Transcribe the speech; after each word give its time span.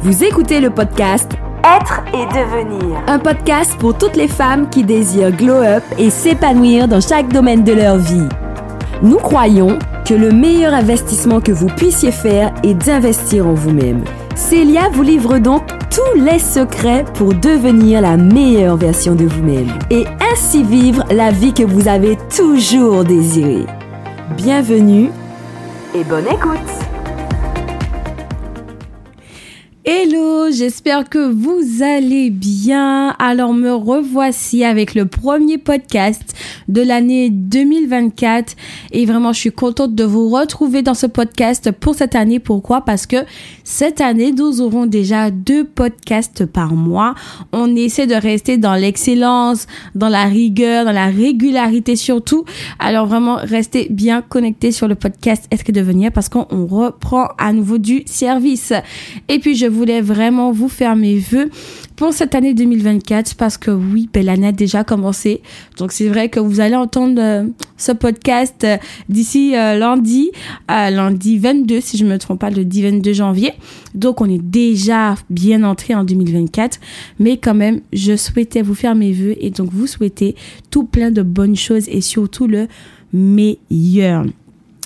Vous 0.00 0.22
écoutez 0.22 0.60
le 0.60 0.70
podcast 0.70 1.32
Être 1.64 2.04
et 2.14 2.24
devenir. 2.26 3.02
Un 3.08 3.18
podcast 3.18 3.76
pour 3.80 3.98
toutes 3.98 4.14
les 4.14 4.28
femmes 4.28 4.70
qui 4.70 4.84
désirent 4.84 5.32
glow 5.32 5.56
up 5.56 5.82
et 5.98 6.10
s'épanouir 6.10 6.86
dans 6.86 7.00
chaque 7.00 7.28
domaine 7.32 7.64
de 7.64 7.72
leur 7.72 7.96
vie. 7.96 8.28
Nous 9.02 9.16
croyons 9.16 9.76
que 10.06 10.14
le 10.14 10.30
meilleur 10.30 10.72
investissement 10.72 11.40
que 11.40 11.50
vous 11.50 11.66
puissiez 11.66 12.12
faire 12.12 12.54
est 12.62 12.74
d'investir 12.74 13.48
en 13.48 13.54
vous-même. 13.54 14.04
Célia 14.36 14.88
vous 14.92 15.02
livre 15.02 15.38
donc 15.38 15.62
tous 15.90 16.20
les 16.20 16.38
secrets 16.38 17.04
pour 17.14 17.34
devenir 17.34 18.00
la 18.00 18.16
meilleure 18.16 18.76
version 18.76 19.16
de 19.16 19.24
vous-même 19.24 19.72
et 19.90 20.04
ainsi 20.32 20.62
vivre 20.62 21.02
la 21.10 21.32
vie 21.32 21.52
que 21.52 21.64
vous 21.64 21.88
avez 21.88 22.16
toujours 22.34 23.02
désirée. 23.02 23.66
Bienvenue 24.36 25.10
et 25.92 26.04
bonne 26.04 26.26
écoute. 26.28 26.87
J'espère 30.58 31.08
que 31.08 31.30
vous 31.30 31.84
allez 31.84 32.30
bien. 32.30 33.10
Alors 33.20 33.54
me 33.54 33.72
revoici 33.72 34.64
avec 34.64 34.96
le 34.96 35.06
premier 35.06 35.56
podcast 35.56 36.34
de 36.66 36.82
l'année 36.82 37.30
2024 37.30 38.56
et 38.90 39.06
vraiment 39.06 39.32
je 39.32 39.38
suis 39.38 39.52
contente 39.52 39.94
de 39.94 40.02
vous 40.02 40.28
retrouver 40.28 40.82
dans 40.82 40.94
ce 40.94 41.06
podcast 41.06 41.70
pour 41.70 41.94
cette 41.94 42.16
année. 42.16 42.40
Pourquoi? 42.40 42.80
Parce 42.80 43.06
que 43.06 43.18
cette 43.70 44.00
année 44.00 44.32
nous 44.32 44.62
aurons 44.62 44.86
déjà 44.86 45.30
deux 45.30 45.62
podcasts 45.62 46.46
par 46.46 46.72
mois. 46.72 47.14
On 47.52 47.76
essaie 47.76 48.06
de 48.06 48.14
rester 48.14 48.56
dans 48.56 48.74
l'excellence, 48.74 49.66
dans 49.94 50.08
la 50.08 50.24
rigueur, 50.24 50.86
dans 50.86 50.92
la 50.92 51.08
régularité 51.08 51.94
surtout. 51.94 52.46
Alors 52.78 53.06
vraiment 53.06 53.36
restez 53.36 53.88
bien 53.90 54.22
connectés 54.22 54.72
sur 54.72 54.88
le 54.88 54.94
podcast 54.94 55.44
Est-ce 55.50 55.64
que 55.64 55.72
devenir? 55.72 56.10
Parce 56.12 56.30
qu'on 56.30 56.46
reprend 56.66 57.28
à 57.36 57.52
nouveau 57.52 57.76
du 57.76 58.04
service. 58.06 58.72
Et 59.28 59.38
puis 59.38 59.54
je 59.54 59.66
voulais 59.66 60.00
vraiment 60.00 60.50
vous 60.50 60.70
faire 60.70 60.96
mes 60.96 61.18
vœux 61.18 61.50
pour 61.98 62.12
cette 62.12 62.36
année 62.36 62.54
2024 62.54 63.34
parce 63.34 63.58
que 63.58 63.72
oui, 63.72 64.08
ben, 64.14 64.24
l'année 64.24 64.46
a 64.46 64.52
déjà 64.52 64.84
commencé. 64.84 65.42
Donc 65.78 65.90
c'est 65.90 66.08
vrai 66.08 66.28
que 66.28 66.38
vous 66.38 66.60
allez 66.60 66.76
entendre 66.76 67.20
euh, 67.20 67.44
ce 67.76 67.90
podcast 67.90 68.62
euh, 68.62 68.76
d'ici 69.08 69.56
euh, 69.56 69.76
lundi, 69.76 70.30
lundi 70.68 71.38
22 71.38 71.80
si 71.80 71.98
je 71.98 72.04
me 72.04 72.16
trompe 72.18 72.38
pas, 72.38 72.50
le 72.50 72.62
22 72.62 73.12
janvier. 73.12 73.52
Donc 73.96 74.20
on 74.20 74.30
est 74.30 74.40
déjà 74.40 75.16
bien 75.28 75.64
entré 75.64 75.92
en 75.96 76.04
2024, 76.04 76.78
mais 77.18 77.36
quand 77.36 77.54
même, 77.54 77.80
je 77.92 78.14
souhaitais 78.16 78.62
vous 78.62 78.76
faire 78.76 78.94
mes 78.94 79.12
vœux 79.12 79.34
et 79.40 79.50
donc 79.50 79.70
vous 79.72 79.88
souhaiter 79.88 80.36
tout 80.70 80.84
plein 80.84 81.10
de 81.10 81.22
bonnes 81.22 81.56
choses 81.56 81.88
et 81.88 82.00
surtout 82.00 82.46
le 82.46 82.68
meilleur. 83.12 84.24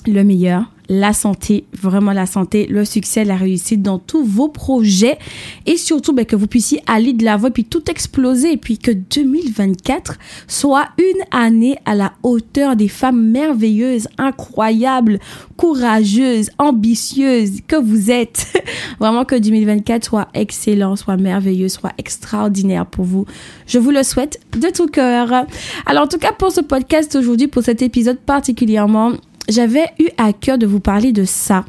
Le 0.07 0.23
meilleur 0.25 0.73
la 0.93 1.15
santé, 1.15 1.65
vraiment 1.73 2.13
la 2.13 2.27
santé, 2.27 2.67
le 2.67 2.85
succès, 2.85 3.25
la 3.25 3.37
réussite 3.37 3.81
dans 3.81 3.99
tous 3.99 4.23
vos 4.23 4.49
projets 4.49 5.17
et 5.65 5.79
surtout 5.79 6.13
ben, 6.13 6.27
que 6.27 6.37
vous 6.37 6.47
puissiez 6.47 6.83
aller 6.87 7.15
de 7.15 7.25
l'avant 7.25 7.49
et 7.49 7.51
puis 7.51 7.65
tout 7.65 7.91
exploser 7.91 8.53
et 8.53 8.57
puis 8.59 8.77
que 8.77 8.91
2024 8.91 10.19
soit 10.47 10.89
une 10.99 11.23
année 11.31 11.79
à 11.87 11.95
la 11.95 12.13
hauteur 12.23 12.77
des 12.77 12.89
femmes 12.89 13.31
merveilleuses, 13.31 14.07
incroyables, 14.19 15.19
courageuses, 15.57 16.51
ambitieuses 16.59 17.61
que 17.67 17.77
vous 17.77 18.11
êtes. 18.11 18.53
vraiment 19.01 19.25
que 19.25 19.37
2024 19.37 20.05
soit 20.05 20.29
excellent, 20.35 20.95
soit 20.97 21.17
merveilleux, 21.17 21.71
soit 21.71 21.93
extraordinaire 21.97 22.85
pour 22.85 23.07
vous. 23.07 23.25
Je 23.67 23.79
vous 23.79 23.93
le 23.93 24.03
souhaite 24.03 24.41
de 24.53 24.69
tout 24.69 24.89
cœur. 24.89 25.47
Alors 25.87 26.05
en 26.05 26.09
tout 26.09 26.19
cas 26.19 26.33
pour 26.33 26.53
ce 26.53 26.61
podcast 26.61 27.17
aujourd'hui, 27.17 27.49
pour 27.49 27.63
cet 27.63 27.81
épisode 27.81 28.19
particulièrement, 28.19 29.13
j'avais 29.53 29.87
eu 30.01 30.09
à 30.19 30.33
cœur 30.33 30.59
de 30.59 30.67
vous 30.67 30.81
parler 30.81 31.13
de 31.13 31.25
ça. 31.25 31.65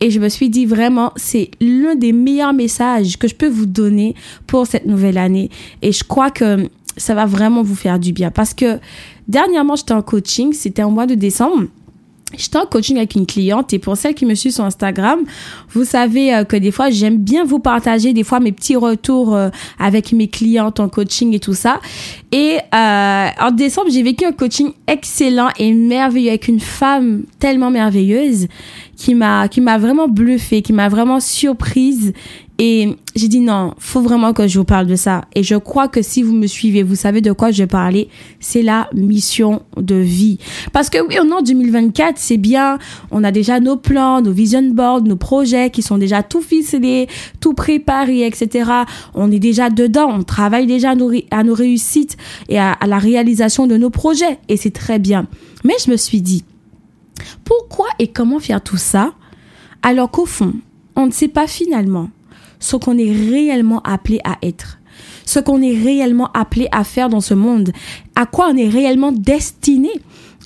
Et 0.00 0.10
je 0.10 0.18
me 0.18 0.28
suis 0.28 0.48
dit 0.48 0.66
vraiment, 0.66 1.12
c'est 1.16 1.50
l'un 1.60 1.94
des 1.94 2.12
meilleurs 2.12 2.54
messages 2.54 3.18
que 3.18 3.28
je 3.28 3.34
peux 3.34 3.48
vous 3.48 3.66
donner 3.66 4.14
pour 4.46 4.66
cette 4.66 4.86
nouvelle 4.86 5.18
année. 5.18 5.50
Et 5.82 5.92
je 5.92 6.02
crois 6.02 6.30
que 6.30 6.68
ça 6.96 7.14
va 7.14 7.26
vraiment 7.26 7.62
vous 7.62 7.74
faire 7.74 7.98
du 7.98 8.12
bien. 8.12 8.30
Parce 8.30 8.54
que 8.54 8.78
dernièrement, 9.28 9.76
j'étais 9.76 9.92
en 9.92 10.02
coaching, 10.02 10.52
c'était 10.52 10.82
au 10.82 10.90
mois 10.90 11.06
de 11.06 11.14
décembre. 11.14 11.66
J'étais 12.36 12.58
en 12.58 12.66
coaching 12.66 12.96
avec 12.96 13.16
une 13.16 13.26
cliente 13.26 13.72
et 13.72 13.80
pour 13.80 13.96
celle 13.96 14.14
qui 14.14 14.24
me 14.24 14.34
suit 14.34 14.52
sur 14.52 14.64
Instagram, 14.64 15.20
vous 15.70 15.84
savez 15.84 16.32
euh, 16.32 16.44
que 16.44 16.56
des 16.56 16.70
fois 16.70 16.88
j'aime 16.90 17.18
bien 17.18 17.44
vous 17.44 17.58
partager 17.58 18.12
des 18.12 18.22
fois 18.22 18.38
mes 18.38 18.52
petits 18.52 18.76
retours 18.76 19.34
euh, 19.34 19.48
avec 19.80 20.12
mes 20.12 20.28
clientes 20.28 20.78
en 20.78 20.88
coaching 20.88 21.34
et 21.34 21.40
tout 21.40 21.54
ça. 21.54 21.80
Et 22.30 22.58
euh, 22.72 23.26
en 23.40 23.50
décembre, 23.50 23.90
j'ai 23.90 24.04
vécu 24.04 24.24
un 24.24 24.32
coaching 24.32 24.72
excellent 24.86 25.48
et 25.58 25.72
merveilleux 25.72 26.28
avec 26.28 26.46
une 26.46 26.60
femme 26.60 27.24
tellement 27.40 27.70
merveilleuse 27.70 28.46
qui 28.96 29.14
m'a 29.14 29.48
qui 29.48 29.60
m'a 29.60 29.78
vraiment 29.78 30.06
bluffé, 30.06 30.62
qui 30.62 30.72
m'a 30.72 30.88
vraiment 30.88 31.18
surprise 31.18 32.12
et 32.62 32.94
j'ai 33.16 33.28
dit 33.28 33.40
non, 33.40 33.72
faut 33.78 34.02
vraiment 34.02 34.34
que 34.34 34.46
je 34.46 34.58
vous 34.58 34.66
parle 34.66 34.86
de 34.86 34.94
ça. 34.94 35.24
Et 35.34 35.42
je 35.42 35.54
crois 35.54 35.88
que 35.88 36.02
si 36.02 36.22
vous 36.22 36.34
me 36.34 36.46
suivez, 36.46 36.82
vous 36.82 36.94
savez 36.94 37.22
de 37.22 37.32
quoi 37.32 37.50
je 37.52 37.64
parler. 37.64 38.10
C'est 38.38 38.60
la 38.60 38.90
mission 38.92 39.62
de 39.78 39.94
vie. 39.94 40.38
Parce 40.70 40.90
que 40.90 40.98
oui, 40.98 41.18
en 41.18 41.30
an 41.30 41.40
2024, 41.40 42.18
c'est 42.18 42.36
bien. 42.36 42.78
On 43.10 43.24
a 43.24 43.32
déjà 43.32 43.60
nos 43.60 43.76
plans, 43.76 44.20
nos 44.20 44.32
vision 44.32 44.62
boards, 44.74 45.04
nos 45.04 45.16
projets 45.16 45.70
qui 45.70 45.80
sont 45.80 45.96
déjà 45.96 46.22
tout 46.22 46.42
ficelés, 46.42 47.08
tout 47.40 47.54
préparés, 47.54 48.26
etc. 48.26 48.70
On 49.14 49.32
est 49.32 49.38
déjà 49.38 49.70
dedans. 49.70 50.10
On 50.10 50.22
travaille 50.22 50.66
déjà 50.66 50.90
à 50.90 50.94
nos, 51.44 51.54
réussites 51.54 52.18
et 52.50 52.58
à 52.58 52.76
la 52.86 52.98
réalisation 52.98 53.68
de 53.68 53.78
nos 53.78 53.88
projets. 53.88 54.38
Et 54.50 54.58
c'est 54.58 54.70
très 54.70 54.98
bien. 54.98 55.28
Mais 55.64 55.76
je 55.82 55.90
me 55.90 55.96
suis 55.96 56.20
dit, 56.20 56.44
pourquoi 57.42 57.86
et 57.98 58.08
comment 58.08 58.38
faire 58.38 58.60
tout 58.60 58.76
ça? 58.76 59.14
Alors 59.82 60.10
qu'au 60.10 60.26
fond, 60.26 60.52
on 60.94 61.06
ne 61.06 61.10
sait 61.10 61.28
pas 61.28 61.46
finalement 61.46 62.10
ce 62.60 62.76
qu'on 62.76 62.96
est 62.98 63.12
réellement 63.12 63.82
appelé 63.82 64.20
à 64.24 64.36
être, 64.42 64.78
ce 65.24 65.40
qu'on 65.40 65.60
est 65.60 65.76
réellement 65.76 66.30
appelé 66.32 66.68
à 66.70 66.84
faire 66.84 67.08
dans 67.08 67.20
ce 67.20 67.34
monde, 67.34 67.72
à 68.14 68.26
quoi 68.26 68.50
on 68.52 68.56
est 68.56 68.68
réellement 68.68 69.12
destiné 69.12 69.90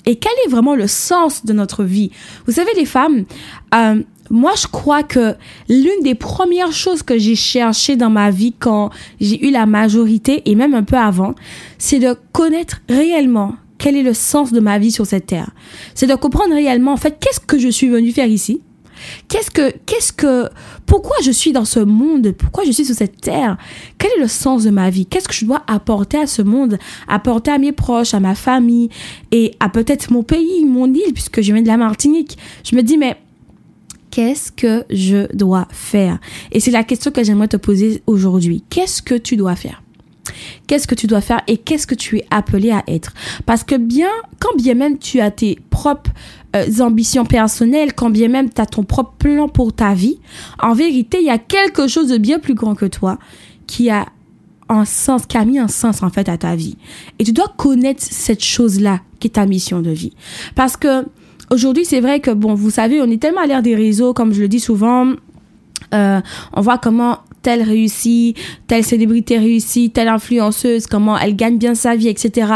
et 0.07 0.15
quel 0.17 0.31
est 0.45 0.49
vraiment 0.49 0.75
le 0.75 0.87
sens 0.87 1.45
de 1.45 1.53
notre 1.53 1.83
vie. 1.83 2.11
Vous 2.45 2.53
savez, 2.53 2.71
les 2.75 2.85
femmes, 2.85 3.25
euh, 3.73 4.01
moi, 4.29 4.53
je 4.59 4.67
crois 4.67 5.03
que 5.03 5.35
l'une 5.69 6.03
des 6.03 6.15
premières 6.15 6.71
choses 6.71 7.03
que 7.03 7.17
j'ai 7.17 7.35
cherché 7.35 7.95
dans 7.95 8.09
ma 8.09 8.31
vie 8.31 8.53
quand 8.57 8.89
j'ai 9.19 9.45
eu 9.47 9.51
la 9.51 9.65
majorité 9.65 10.41
et 10.45 10.55
même 10.55 10.73
un 10.73 10.83
peu 10.83 10.97
avant, 10.97 11.35
c'est 11.77 11.99
de 11.99 12.15
connaître 12.31 12.81
réellement 12.89 13.55
quel 13.77 13.95
est 13.95 14.03
le 14.03 14.13
sens 14.13 14.51
de 14.51 14.59
ma 14.59 14.79
vie 14.79 14.91
sur 14.91 15.05
cette 15.05 15.27
terre. 15.27 15.51
C'est 15.93 16.07
de 16.07 16.15
comprendre 16.15 16.53
réellement, 16.53 16.93
en 16.93 16.97
fait, 16.97 17.17
qu'est-ce 17.19 17.39
que 17.39 17.59
je 17.59 17.69
suis 17.69 17.89
venu 17.89 18.11
faire 18.11 18.27
ici? 18.27 18.61
Qu'est-ce 19.27 19.51
que, 19.51 19.73
qu'est-ce 19.85 20.13
que, 20.13 20.49
pourquoi 20.85 21.15
je 21.23 21.31
suis 21.31 21.51
dans 21.51 21.65
ce 21.65 21.79
monde? 21.79 22.31
Pourquoi 22.31 22.63
je 22.63 22.71
suis 22.71 22.85
sur 22.85 22.95
cette 22.95 23.21
terre? 23.21 23.57
Quel 23.97 24.11
est 24.17 24.21
le 24.21 24.27
sens 24.27 24.63
de 24.63 24.69
ma 24.69 24.89
vie? 24.89 25.05
Qu'est-ce 25.05 25.27
que 25.27 25.33
je 25.33 25.45
dois 25.45 25.63
apporter 25.67 26.17
à 26.17 26.27
ce 26.27 26.41
monde? 26.41 26.77
Apporter 27.07 27.51
à 27.51 27.57
mes 27.57 27.71
proches, 27.71 28.13
à 28.13 28.19
ma 28.19 28.35
famille 28.35 28.89
et 29.31 29.55
à 29.59 29.69
peut-être 29.69 30.11
mon 30.11 30.23
pays, 30.23 30.65
mon 30.65 30.91
île, 30.93 31.13
puisque 31.13 31.41
je 31.41 31.53
viens 31.53 31.61
de 31.61 31.67
la 31.67 31.77
Martinique. 31.77 32.37
Je 32.63 32.75
me 32.75 32.83
dis, 32.83 32.97
mais 32.97 33.17
qu'est-ce 34.11 34.51
que 34.51 34.83
je 34.89 35.33
dois 35.35 35.67
faire? 35.71 36.19
Et 36.51 36.59
c'est 36.59 36.71
la 36.71 36.83
question 36.83 37.11
que 37.11 37.23
j'aimerais 37.23 37.47
te 37.47 37.57
poser 37.57 38.01
aujourd'hui. 38.07 38.63
Qu'est-ce 38.69 39.01
que 39.01 39.15
tu 39.15 39.35
dois 39.35 39.55
faire? 39.55 39.81
Qu'est-ce 40.67 40.87
que 40.87 40.95
tu 40.95 41.07
dois 41.07 41.21
faire 41.21 41.41
et 41.47 41.57
qu'est-ce 41.57 41.85
que 41.85 41.95
tu 41.95 42.17
es 42.17 42.25
appelé 42.31 42.71
à 42.71 42.83
être? 42.87 43.13
Parce 43.45 43.63
que 43.63 43.75
bien, 43.75 44.09
quand 44.39 44.55
bien 44.55 44.73
même 44.73 44.97
tu 44.97 45.19
as 45.19 45.31
tes 45.31 45.59
propres 45.69 46.11
euh, 46.55 46.81
ambitions 46.81 47.25
personnelles, 47.25 47.93
quand 47.93 48.09
bien 48.09 48.27
même 48.27 48.49
tu 48.49 48.61
as 48.61 48.65
ton 48.65 48.83
propre 48.83 49.13
plan 49.17 49.47
pour 49.47 49.73
ta 49.73 49.93
vie, 49.93 50.19
en 50.61 50.73
vérité, 50.73 51.17
il 51.19 51.25
y 51.25 51.29
a 51.29 51.37
quelque 51.37 51.87
chose 51.87 52.07
de 52.07 52.17
bien 52.17 52.39
plus 52.39 52.53
grand 52.53 52.75
que 52.75 52.85
toi 52.85 53.17
qui 53.67 53.89
a 53.89 54.07
un 54.69 54.85
sens, 54.85 55.25
qui 55.25 55.37
a 55.37 55.45
mis 55.45 55.59
un 55.59 55.67
sens 55.67 56.01
en 56.01 56.09
fait 56.09 56.27
à 56.29 56.37
ta 56.37 56.55
vie. 56.55 56.77
Et 57.19 57.23
tu 57.23 57.31
dois 57.31 57.53
connaître 57.57 58.01
cette 58.01 58.43
chose-là 58.43 59.01
qui 59.19 59.27
est 59.27 59.31
ta 59.31 59.45
mission 59.45 59.81
de 59.81 59.91
vie. 59.91 60.13
Parce 60.55 60.77
que 60.77 61.05
aujourd'hui, 61.51 61.85
c'est 61.85 62.01
vrai 62.01 62.19
que, 62.19 62.31
bon, 62.31 62.53
vous 62.55 62.71
savez, 62.71 63.01
on 63.01 63.09
est 63.09 63.21
tellement 63.21 63.41
à 63.41 63.47
l'ère 63.47 63.61
des 63.61 63.75
réseaux, 63.75 64.13
comme 64.13 64.33
je 64.33 64.41
le 64.41 64.47
dis 64.47 64.59
souvent, 64.59 65.13
euh, 65.93 66.21
on 66.53 66.61
voit 66.61 66.77
comment 66.77 67.19
telle 67.45 67.61
réussit, 67.61 68.35
telle 68.65 68.83
célébrité 68.83 69.37
réussit, 69.37 69.93
telle 69.93 70.07
influenceuse, 70.07 70.87
comment 70.87 71.15
elle 71.15 71.35
gagne 71.35 71.59
bien 71.59 71.75
sa 71.75 71.95
vie, 71.95 72.07
etc. 72.07 72.47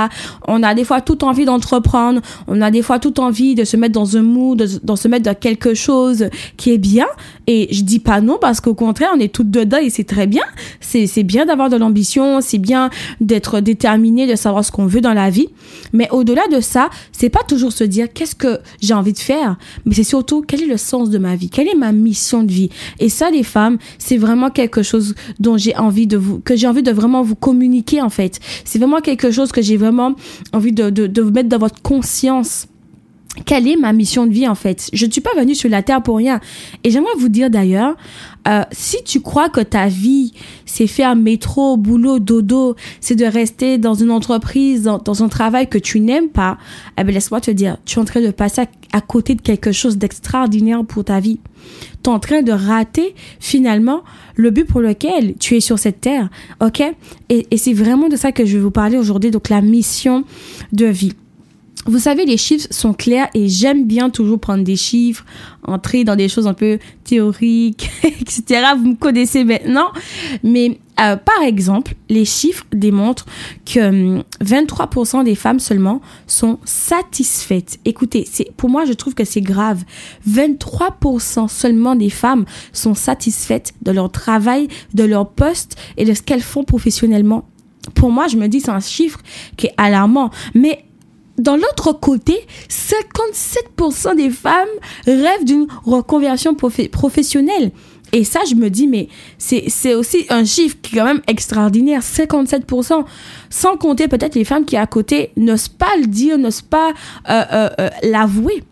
On 0.48 0.64
a 0.64 0.74
des 0.74 0.84
fois 0.84 1.00
tout 1.00 1.24
envie 1.24 1.46
d'entreprendre, 1.46 2.22
on 2.48 2.60
a 2.60 2.72
des 2.72 2.82
fois 2.82 2.98
tout 2.98 3.20
envie 3.20 3.54
de 3.54 3.66
se 3.66 3.78
mettre 3.78 3.94
dans 3.94 4.18
un 4.18 4.24
mood, 4.24 4.58
de, 4.58 4.96
se 4.96 5.08
mettre 5.08 5.26
dans 5.26 5.36
quelque 5.36 5.76
chose 5.76 6.30
qui 6.58 6.72
est 6.72 6.80
bien. 6.80 7.06
Et 7.46 7.68
je 7.72 7.84
dis 7.84 8.00
pas 8.00 8.20
non 8.20 8.40
parce 8.42 8.62
qu'au 8.62 8.74
contraire, 8.74 9.10
on 9.16 9.20
est 9.20 9.32
toutes 9.32 9.52
dedans 9.52 9.78
et 9.78 9.92
c'est 9.92 10.06
très 10.06 10.26
bien. 10.26 10.44
C'est 10.82 11.24
bien 11.24 11.46
d'avoir 11.46 11.70
de 11.70 11.78
l'ambition, 11.78 12.42
c'est 12.42 12.58
bien 12.58 12.90
d'être 13.22 13.60
déterminé, 13.60 14.26
de 14.26 14.36
savoir 14.36 14.66
ce 14.66 14.72
qu'on 14.72 14.88
veut 14.88 15.02
dans 15.02 15.14
la 15.14 15.30
vie. 15.30 15.50
Mais 15.94 16.10
au-delà 16.10 16.48
de 16.52 16.62
ça, 16.62 16.90
c'est 17.12 17.30
pas 17.30 17.44
toujours 17.48 17.74
se 17.74 17.84
dire 17.84 18.12
qu'est-ce 18.12 18.36
que 18.36 18.58
j'ai 18.82 18.96
envie 18.96 19.14
de 19.14 19.20
faire, 19.20 19.58
mais 19.86 19.94
c'est 19.94 20.04
surtout 20.04 20.42
quel 20.42 20.64
est 20.64 20.68
le 20.68 20.78
sens 20.78 21.12
de 21.12 21.20
ma 21.20 21.36
vie, 21.36 21.52
quelle 21.52 21.68
est 21.68 21.76
ma 21.76 21.92
mission 21.92 22.42
de 22.42 22.52
vie. 22.52 22.70
Et 23.00 23.10
ça, 23.10 23.30
les 23.30 23.44
femmes, 23.44 23.78
c'est 24.00 24.18
vraiment 24.18 24.50
quelque 24.50 24.79
chose 24.84 25.16
dont 25.40 25.58
j'ai 25.58 25.76
envie 25.76 26.08
de 26.08 26.18
vous, 26.18 26.40
que 26.40 26.56
j'ai 26.56 26.68
envie 26.68 26.84
de 26.84 26.92
vraiment 26.92 27.22
vous 27.24 27.36
communiquer 27.36 28.02
en 28.02 28.10
fait. 28.10 28.40
C'est 28.66 28.80
vraiment 28.80 29.02
quelque 29.02 29.32
chose 29.32 29.52
que 29.52 29.62
j'ai 29.62 29.78
vraiment 29.78 30.16
envie 30.54 30.72
de, 30.72 30.90
de, 30.90 31.22
vous 31.22 31.32
mettre 31.32 31.50
dans 31.50 31.58
votre 31.58 31.82
conscience. 31.82 32.68
Quelle 33.46 33.68
est 33.68 33.76
ma 33.76 33.94
mission 33.94 34.26
de 34.26 34.32
vie 34.32 34.48
en 34.48 34.56
fait? 34.56 34.90
Je 34.94 35.06
ne 35.06 35.12
suis 35.12 35.22
pas 35.22 35.34
venue 35.36 35.56
sur 35.56 35.70
la 35.70 35.84
terre 35.84 36.02
pour 36.02 36.18
rien. 36.18 36.40
Et 36.84 36.92
j'aimerais 36.92 37.14
vous 37.18 37.30
dire 37.30 37.50
d'ailleurs, 37.50 37.96
euh, 38.48 38.64
si 38.72 39.04
tu 39.04 39.22
crois 39.22 39.50
que 39.50 39.62
ta 39.62 39.88
vie, 39.88 40.34
c'est 40.66 40.88
faire 40.88 41.16
métro, 41.16 41.78
boulot, 41.78 42.20
dodo, 42.20 42.76
c'est 43.02 43.16
de 43.16 43.26
rester 43.26 43.78
dans 43.78 43.94
une 43.94 44.12
entreprise, 44.12 44.84
dans, 44.84 45.24
un 45.24 45.28
travail 45.28 45.68
que 45.68 45.78
tu 45.78 46.00
n'aimes 46.00 46.30
pas, 46.30 46.58
eh 46.98 47.04
ben 47.04 47.14
laisse-moi 47.14 47.42
te 47.42 47.52
dire, 47.52 47.78
tu 47.86 47.98
es 47.98 48.02
en 48.02 48.06
train 48.06 48.22
de 48.22 48.32
passer 48.32 48.64
à, 48.94 49.02
côté 49.02 49.36
de 49.36 49.42
quelque 49.42 49.72
chose 49.72 49.98
d'extraordinaire 49.98 50.86
pour 50.86 51.04
ta 51.04 51.20
vie. 51.20 51.40
Tu 52.04 52.10
es 52.10 52.14
en 52.14 52.20
train 52.20 52.42
de 52.42 52.52
rater 52.52 53.14
finalement 53.40 54.04
le 54.36 54.52
but 54.52 54.66
pour 54.66 54.80
lequel 54.80 55.36
tu 55.38 55.58
es 55.58 55.60
sur 55.60 55.78
cette 55.78 56.02
terre, 56.02 56.30
ok? 56.62 56.82
Et, 57.28 57.48
et 57.52 57.58
c'est 57.58 57.74
vraiment 57.74 58.08
de 58.08 58.16
ça 58.16 58.32
que 58.32 58.46
je 58.46 58.58
vais 58.58 58.64
vous 58.64 58.72
parler 58.72 58.98
aujourd'hui, 58.98 59.32
donc 59.32 59.50
la 59.50 59.62
mission 59.62 60.24
de 60.72 60.86
vie. 60.86 61.14
Vous 61.86 62.00
savez, 62.00 62.26
les 62.26 62.38
chiffres 62.38 62.68
sont 62.72 62.94
clairs 62.94 63.30
et 63.34 63.48
j'aime 63.48 63.86
bien 63.86 64.10
toujours 64.10 64.40
prendre 64.40 64.64
des 64.64 64.76
chiffres, 64.76 65.26
entrer 65.66 66.04
dans 66.04 66.18
des 66.18 66.28
choses 66.28 66.46
un 66.46 66.54
peu 66.54 66.78
théoriques, 67.06 67.90
etc. 68.04 68.44
Vous 68.78 68.90
me 68.90 68.96
connaissez 68.96 69.46
maintenant. 69.46 69.88
Mais 70.44 70.78
euh, 71.00 71.16
par 71.16 71.42
exemple, 71.42 71.94
les 72.10 72.26
chiffres 72.26 72.66
démontrent 72.74 73.26
que 73.66 74.22
23% 74.44 75.18
hum, 75.18 75.24
des 75.24 75.36
femmes 75.36 75.60
seulement 75.60 76.02
sont 76.28 76.60
satisfaites. 76.66 77.80
Écoutez, 77.86 78.28
c'est 78.30 78.52
pour 78.58 78.70
moi, 78.70 78.84
je 78.84 78.94
trouve 78.94 79.16
que 79.16 79.24
c'est 79.24 79.42
grave. 79.42 79.84
23% 80.30 81.48
seulement 81.48 81.96
des 81.96 82.10
femmes 82.10 82.44
sont 82.74 82.94
satisfaites 82.94 83.74
de 83.82 83.92
leur 83.92 84.12
travail, 84.12 84.68
de 84.94 85.06
leur 85.06 85.30
poste 85.30 85.78
et 85.96 86.04
de 86.04 86.14
ce 86.14 86.22
qu'elles 86.22 86.42
font 86.42 86.66
professionnellement. 86.66 87.48
Pour 87.96 88.12
moi, 88.12 88.28
je 88.28 88.36
me 88.36 88.48
dis 88.48 88.60
c'est 88.60 88.70
un 88.70 88.82
chiffre 88.82 89.20
qui 89.56 89.68
est 89.68 89.74
alarmant. 89.78 90.30
Mais 90.54 90.84
dans 91.40 91.56
l'autre 91.56 91.94
côté, 91.94 92.46
57% 92.70 94.16
des 94.16 94.30
femmes 94.30 94.68
rêvent 95.06 95.46
d'une 95.46 95.68
reconversion 95.86 96.54
professionnelle. 96.54 97.72
Et 98.12 98.24
ça, 98.24 98.42
je 98.50 98.56
me 98.56 98.70
dis, 98.70 98.88
mais 98.88 99.08
c'est 99.38 99.94
aussi 99.94 100.26
un 100.30 100.44
chiffre 100.44 100.78
qui 100.82 100.96
est 100.96 101.00
quand 101.00 101.06
même 101.06 101.22
extraordinaire, 101.28 102.02
57%, 102.02 103.06
sans 103.50 103.78
compter 103.78 104.08
peut-être 104.08 104.36
les 104.36 104.46
femmes 104.46 104.66
qui 104.66 104.78
à 104.78 104.88
côté 104.88 105.32
n'osent 105.38 105.68
pas 105.70 105.96
le 106.00 106.08
dire, 106.08 106.38
n'osent 106.38 106.62
pas 106.62 106.92
euh, 107.30 107.44
euh, 107.54 107.70
euh, 107.80 107.90
l'avouer. 108.04 108.64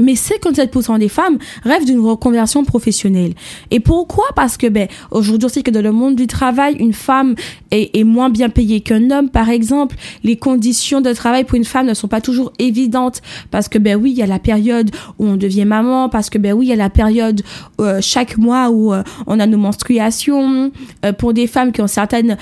Mais 0.00 0.14
57% 0.14 0.98
des 0.98 1.08
femmes 1.08 1.38
rêvent 1.64 1.84
d'une 1.84 2.00
reconversion 2.00 2.64
professionnelle. 2.64 3.34
Et 3.70 3.80
pourquoi? 3.80 4.24
Parce 4.34 4.56
que 4.56 4.66
ben 4.66 4.88
aujourd'hui 5.10 5.46
aussi 5.46 5.62
que 5.62 5.70
dans 5.70 5.82
le 5.82 5.92
monde 5.92 6.16
du 6.16 6.26
travail, 6.26 6.76
une 6.78 6.92
femme 6.92 7.34
est, 7.70 8.04
moins 8.04 8.30
bien 8.30 8.48
payée 8.48 8.80
qu'un 8.80 9.10
homme, 9.10 9.28
par 9.28 9.48
exemple. 9.48 9.96
Les 10.24 10.36
conditions 10.36 11.00
de 11.00 11.12
travail 11.12 11.44
pour 11.44 11.56
une 11.56 11.64
femme 11.64 11.86
ne 11.86 11.94
sont 11.94 12.08
pas 12.08 12.20
toujours 12.20 12.52
évidentes 12.58 13.22
parce 13.50 13.68
que 13.68 13.78
ben 13.78 13.96
oui, 13.96 14.10
il 14.12 14.18
y 14.18 14.22
a 14.22 14.26
la 14.26 14.38
période 14.38 14.90
où 15.18 15.26
on 15.26 15.36
devient 15.36 15.64
maman, 15.64 16.08
parce 16.08 16.30
que 16.30 16.38
ben 16.38 16.52
oui, 16.52 16.66
il 16.66 16.68
y 16.70 16.72
a 16.72 16.76
la 16.76 16.90
période 16.90 17.42
euh, 17.80 17.98
chaque 18.00 18.36
mois 18.38 18.70
où 18.70 18.92
euh, 18.92 19.02
on 19.26 19.38
a 19.40 19.46
nos 19.46 19.58
menstruations. 19.58 20.70
Euh, 21.04 21.12
pour 21.12 21.34
des 21.34 21.46
femmes 21.46 21.72
qui 21.72 21.80
ont 21.82 21.86
certaines 21.86 22.36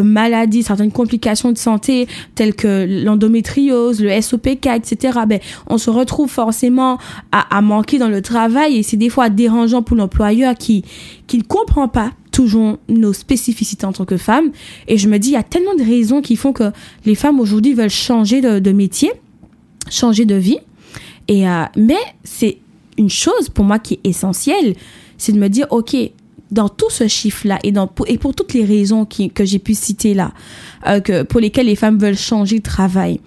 maladies, 0.00 0.62
certaines 0.62 0.92
complications 0.92 1.52
de 1.52 1.58
santé 1.58 2.06
telles 2.34 2.54
que 2.54 3.04
l'endométriose, 3.04 4.00
le 4.00 4.20
SOPK, 4.20 4.66
etc. 4.66 5.20
Ben 5.26 5.40
on 5.66 5.78
se 5.78 5.90
retrouve 5.90 6.30
forcément 6.30 6.98
à, 7.32 7.60
manquer 7.62 7.98
dans 7.98 8.08
le 8.08 8.22
travail 8.22 8.76
et 8.76 8.82
c'est 8.82 8.96
des 8.96 9.10
fois 9.10 9.28
dérangeant 9.28 9.82
pour 9.82 9.96
l'employeur 9.96 10.54
qui, 10.54 10.84
qui 11.26 11.38
ne 11.38 11.42
comprend 11.42 11.88
pas 11.88 12.12
toujours 12.30 12.78
nos 12.88 13.12
spécificités 13.12 13.84
en 13.86 13.92
tant 13.92 14.04
que 14.04 14.16
femmes. 14.16 14.50
Et 14.88 14.98
je 14.98 15.08
me 15.08 15.18
dis, 15.18 15.30
il 15.30 15.34
y 15.34 15.36
a 15.36 15.42
tellement 15.42 15.74
de 15.74 15.82
raisons 15.82 16.22
qui 16.22 16.36
font 16.36 16.52
que 16.52 16.72
les 17.04 17.14
femmes 17.14 17.40
aujourd'hui 17.40 17.74
veulent 17.74 17.90
changer 17.90 18.40
de, 18.40 18.72
métier, 18.72 19.12
changer 19.90 20.24
de 20.24 20.36
vie. 20.36 20.58
Et, 21.28 21.48
euh, 21.48 21.64
mais 21.76 21.98
c'est 22.24 22.58
une 22.98 23.10
chose 23.10 23.48
pour 23.48 23.64
moi 23.64 23.78
qui 23.78 23.94
est 23.94 24.08
essentielle, 24.08 24.74
c'est 25.18 25.32
de 25.32 25.38
me 25.38 25.48
dire, 25.48 25.66
OK, 25.70 25.96
dans 26.50 26.68
tout 26.68 26.90
ce 26.90 27.06
chiffre-là 27.08 27.58
et, 27.62 27.72
et 28.06 28.18
pour 28.18 28.34
toutes 28.34 28.54
les 28.54 28.64
raisons 28.64 29.04
qui, 29.04 29.30
que 29.30 29.44
j'ai 29.44 29.58
pu 29.58 29.74
citer 29.74 30.14
là, 30.14 30.32
euh, 30.86 31.00
que, 31.00 31.22
pour 31.22 31.40
lesquelles 31.40 31.66
les 31.66 31.76
femmes 31.76 31.98
veulent 31.98 32.16
changer 32.16 32.58
de 32.58 32.64
travail. 32.64 33.20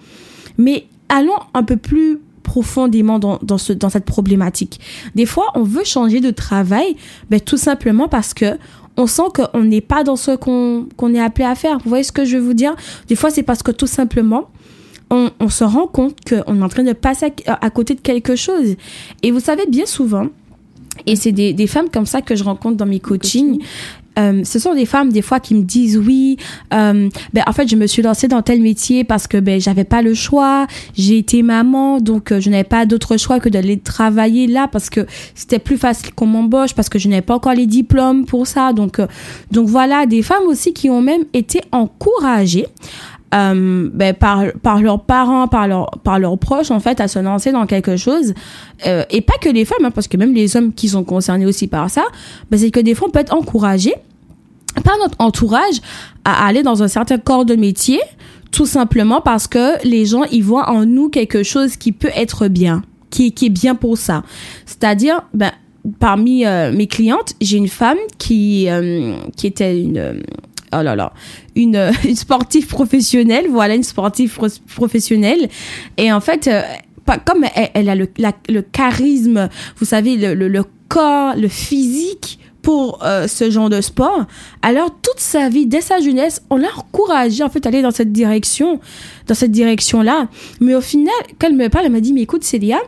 Mais 0.58 0.86
allons 1.08 1.38
un 1.54 1.62
peu 1.62 1.76
plus 1.76 2.20
profondément 2.44 3.18
dans, 3.18 3.40
dans, 3.42 3.58
ce, 3.58 3.72
dans 3.72 3.90
cette 3.90 4.04
problématique. 4.04 4.78
Des 5.16 5.26
fois, 5.26 5.46
on 5.56 5.64
veut 5.64 5.82
changer 5.82 6.20
de 6.20 6.30
travail, 6.30 6.94
ben, 7.30 7.40
tout 7.40 7.56
simplement 7.56 8.06
parce 8.06 8.32
que 8.32 8.56
on 8.96 9.08
sent 9.08 9.22
qu'on 9.34 9.64
n'est 9.64 9.80
pas 9.80 10.04
dans 10.04 10.14
ce 10.14 10.36
qu'on 10.36 11.14
est 11.14 11.20
appelé 11.20 11.44
à 11.44 11.56
faire. 11.56 11.78
Vous 11.78 11.88
voyez 11.88 12.04
ce 12.04 12.12
que 12.12 12.24
je 12.24 12.36
veux 12.36 12.44
vous 12.44 12.54
dire? 12.54 12.76
Des 13.08 13.16
fois, 13.16 13.30
c'est 13.30 13.42
parce 13.42 13.64
que 13.64 13.72
tout 13.72 13.88
simplement, 13.88 14.50
on, 15.10 15.30
on 15.40 15.48
se 15.48 15.64
rend 15.64 15.88
compte 15.88 16.16
qu'on 16.28 16.60
est 16.60 16.62
en 16.62 16.68
train 16.68 16.84
de 16.84 16.92
passer 16.92 17.32
à, 17.46 17.70
côté 17.70 17.94
de 17.94 18.00
quelque 18.00 18.36
chose. 18.36 18.76
Et 19.24 19.32
vous 19.32 19.40
savez, 19.40 19.66
bien 19.66 19.86
souvent, 19.86 20.26
et 21.06 21.16
c'est 21.16 21.32
des, 21.32 21.52
des, 21.52 21.66
femmes 21.66 21.90
comme 21.90 22.06
ça 22.06 22.22
que 22.22 22.36
je 22.36 22.44
rencontre 22.44 22.76
dans 22.76 22.86
mes 22.86 23.00
coachings. 23.00 23.60
Euh, 24.18 24.42
ce 24.44 24.58
sont 24.58 24.74
des 24.74 24.86
femmes 24.86 25.10
des 25.10 25.22
fois 25.22 25.40
qui 25.40 25.54
me 25.54 25.62
disent 25.62 25.98
oui. 25.98 26.36
Euh, 26.72 27.08
ben 27.32 27.44
en 27.46 27.52
fait 27.52 27.68
je 27.68 27.76
me 27.76 27.86
suis 27.86 28.02
lancée 28.02 28.28
dans 28.28 28.42
tel 28.42 28.60
métier 28.60 29.04
parce 29.04 29.26
que 29.26 29.38
ben 29.38 29.60
j'avais 29.60 29.84
pas 29.84 30.02
le 30.02 30.14
choix. 30.14 30.66
J'ai 30.96 31.18
été 31.18 31.42
maman 31.42 32.00
donc 32.00 32.32
euh, 32.32 32.40
je 32.40 32.50
n'avais 32.50 32.64
pas 32.64 32.86
d'autre 32.86 33.16
choix 33.16 33.40
que 33.40 33.48
d'aller 33.48 33.78
travailler 33.78 34.46
là 34.46 34.68
parce 34.70 34.90
que 34.90 35.06
c'était 35.34 35.58
plus 35.58 35.76
facile 35.76 36.14
qu'on 36.14 36.26
m'embauche 36.26 36.74
parce 36.74 36.88
que 36.88 36.98
je 36.98 37.08
n'avais 37.08 37.22
pas 37.22 37.34
encore 37.34 37.54
les 37.54 37.66
diplômes 37.66 38.24
pour 38.24 38.46
ça. 38.46 38.72
Donc 38.72 38.98
euh, 38.98 39.06
donc 39.50 39.68
voilà 39.68 40.06
des 40.06 40.22
femmes 40.22 40.46
aussi 40.46 40.72
qui 40.72 40.90
ont 40.90 41.02
même 41.02 41.24
été 41.32 41.60
encouragées 41.72 42.66
euh, 43.34 43.90
ben, 43.92 44.14
par, 44.14 44.80
leurs 44.80 45.02
parents, 45.02 45.48
par, 45.48 45.66
leur, 45.66 45.90
par 46.04 46.18
leurs 46.18 46.38
proches, 46.38 46.70
en 46.70 46.78
fait, 46.78 47.00
à 47.00 47.08
se 47.08 47.18
lancer 47.18 47.52
dans 47.52 47.66
quelque 47.66 47.96
chose. 47.96 48.32
Euh, 48.86 49.04
et 49.10 49.22
pas 49.22 49.34
que 49.40 49.48
les 49.48 49.64
femmes, 49.64 49.84
hein, 49.84 49.90
parce 49.90 50.08
que 50.08 50.16
même 50.16 50.34
les 50.34 50.56
hommes 50.56 50.72
qui 50.72 50.88
sont 50.88 51.04
concernés 51.04 51.46
aussi 51.46 51.66
par 51.66 51.90
ça, 51.90 52.04
ben, 52.50 52.58
c'est 52.58 52.70
que 52.70 52.80
des 52.80 52.94
fois, 52.94 53.08
on 53.08 53.10
peut 53.10 53.18
être 53.18 53.34
encouragé 53.34 53.94
par 54.84 54.96
notre 54.98 55.16
entourage 55.18 55.80
à 56.24 56.46
aller 56.46 56.62
dans 56.62 56.82
un 56.82 56.88
certain 56.88 57.18
corps 57.18 57.44
de 57.44 57.56
métier, 57.56 58.00
tout 58.52 58.66
simplement 58.66 59.20
parce 59.20 59.48
que 59.48 59.84
les 59.86 60.04
gens, 60.04 60.24
ils 60.30 60.44
voient 60.44 60.70
en 60.70 60.84
nous 60.84 61.08
quelque 61.08 61.42
chose 61.42 61.76
qui 61.76 61.92
peut 61.92 62.10
être 62.14 62.48
bien, 62.48 62.82
qui, 63.10 63.34
est 63.40 63.48
bien 63.48 63.74
pour 63.74 63.98
ça. 63.98 64.22
C'est-à-dire, 64.64 65.22
ben, 65.32 65.50
parmi 65.98 66.46
euh, 66.46 66.72
mes 66.72 66.86
clientes, 66.86 67.34
j'ai 67.40 67.56
une 67.56 67.68
femme 67.68 67.98
qui, 68.18 68.68
qui 69.36 69.46
était 69.46 69.80
une 69.80 70.22
oh 70.78 70.82
là 70.82 70.96
là, 70.96 71.12
une, 71.54 71.90
une 72.04 72.16
sportive 72.16 72.66
professionnelle, 72.66 73.46
voilà, 73.48 73.74
une 73.74 73.82
sportive 73.82 74.38
professionnelle. 74.74 75.48
Et 75.96 76.12
en 76.12 76.20
fait, 76.20 76.48
euh, 76.48 76.62
comme 77.24 77.44
elle, 77.54 77.88
a 77.88 77.94
le, 77.94 78.08
le, 78.48 78.60
charisme, 78.62 79.48
vous 79.76 79.84
savez, 79.84 80.16
le, 80.16 80.48
le, 80.48 80.64
corps, 80.88 81.36
le 81.36 81.48
physique 81.48 82.38
pour 82.62 83.04
euh, 83.04 83.28
ce 83.28 83.50
genre 83.50 83.68
de 83.68 83.80
sport. 83.80 84.24
Alors 84.62 84.90
toute 84.90 85.20
sa 85.20 85.48
vie, 85.48 85.66
dès 85.66 85.82
sa 85.82 86.00
jeunesse, 86.00 86.42
on 86.50 86.56
l'a 86.56 86.68
encouragée 86.76 87.44
en 87.44 87.50
fait 87.50 87.64
à 87.66 87.68
aller 87.68 87.82
dans 87.82 87.90
cette 87.90 88.10
direction, 88.10 88.80
dans 89.26 89.34
cette 89.34 89.52
direction-là. 89.52 90.28
Mais 90.60 90.74
au 90.74 90.80
final, 90.80 91.14
quand 91.38 91.48
elle 91.48 91.56
me 91.56 91.68
parle, 91.68 91.86
elle 91.86 91.92
m'a 91.92 92.00
dit 92.00 92.14
mais 92.14 92.22
écoute 92.22 92.42
Célia, 92.42 92.78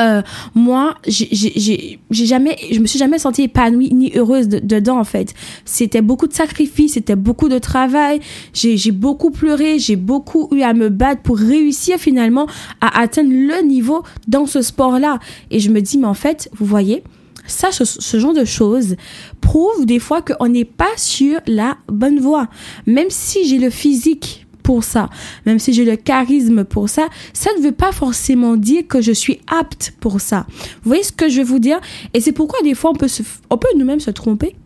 euh, 0.00 0.22
moi, 0.54 0.94
j'ai 1.06 1.98
jamais, 2.10 2.56
je 2.70 2.80
me 2.80 2.86
suis 2.86 2.98
jamais 2.98 3.18
sentie 3.18 3.42
épanouie 3.42 3.92
ni 3.92 4.12
heureuse 4.16 4.48
dedans 4.48 4.98
en 4.98 5.04
fait. 5.04 5.34
C'était 5.64 6.02
beaucoup 6.02 6.26
de 6.26 6.32
sacrifices, 6.32 6.94
c'était 6.94 7.16
beaucoup 7.16 7.48
de 7.48 7.58
travail. 7.58 8.20
J'ai 8.52 8.92
beaucoup 8.92 9.30
pleuré, 9.30 9.78
j'ai 9.78 9.96
beaucoup 9.96 10.48
eu 10.52 10.62
à 10.62 10.74
me 10.74 10.88
battre 10.88 11.22
pour 11.22 11.38
réussir 11.38 11.98
finalement 11.98 12.46
à 12.80 13.00
atteindre 13.00 13.30
le 13.30 13.66
niveau 13.66 14.02
dans 14.28 14.46
ce 14.46 14.62
sport-là. 14.62 15.18
Et 15.50 15.60
je 15.60 15.70
me 15.70 15.80
dis, 15.80 15.98
mais 15.98 16.06
en 16.06 16.14
fait, 16.14 16.48
vous 16.56 16.66
voyez, 16.66 17.02
ça, 17.46 17.70
ce, 17.70 17.84
ce, 17.84 18.18
genre 18.18 18.32
de 18.32 18.46
choses 18.46 18.96
prouve 19.42 19.84
des 19.84 19.98
fois 19.98 20.22
qu'on 20.22 20.48
n'est 20.48 20.64
pas 20.64 20.96
sur 20.96 21.38
la 21.46 21.76
bonne 21.88 22.18
voie. 22.18 22.48
Même 22.86 23.10
si 23.10 23.46
j'ai 23.46 23.58
le 23.58 23.68
physique 23.68 24.46
pour 24.64 24.82
ça, 24.82 25.10
même 25.46 25.60
si 25.60 25.72
j'ai 25.72 25.84
le 25.84 25.94
charisme 25.94 26.64
pour 26.64 26.88
ça, 26.88 27.06
ça 27.32 27.50
ne 27.56 27.62
veut 27.62 27.72
pas 27.72 27.92
forcément 27.92 28.56
dire 28.56 28.88
que 28.88 29.00
je 29.00 29.12
suis 29.12 29.38
apte 29.46 29.94
pour 30.00 30.20
ça. 30.20 30.46
Vous 30.82 30.88
voyez 30.88 31.04
ce 31.04 31.12
que 31.12 31.28
je 31.28 31.36
vais 31.36 31.44
vous 31.44 31.60
dire? 31.60 31.78
Et 32.14 32.20
c'est 32.20 32.32
pourquoi 32.32 32.60
des 32.62 32.74
fois 32.74 32.90
on 32.90 32.94
peut, 32.94 33.10
on 33.50 33.58
peut 33.58 33.68
nous-mêmes 33.76 34.00
se 34.00 34.10
tromper 34.10 34.56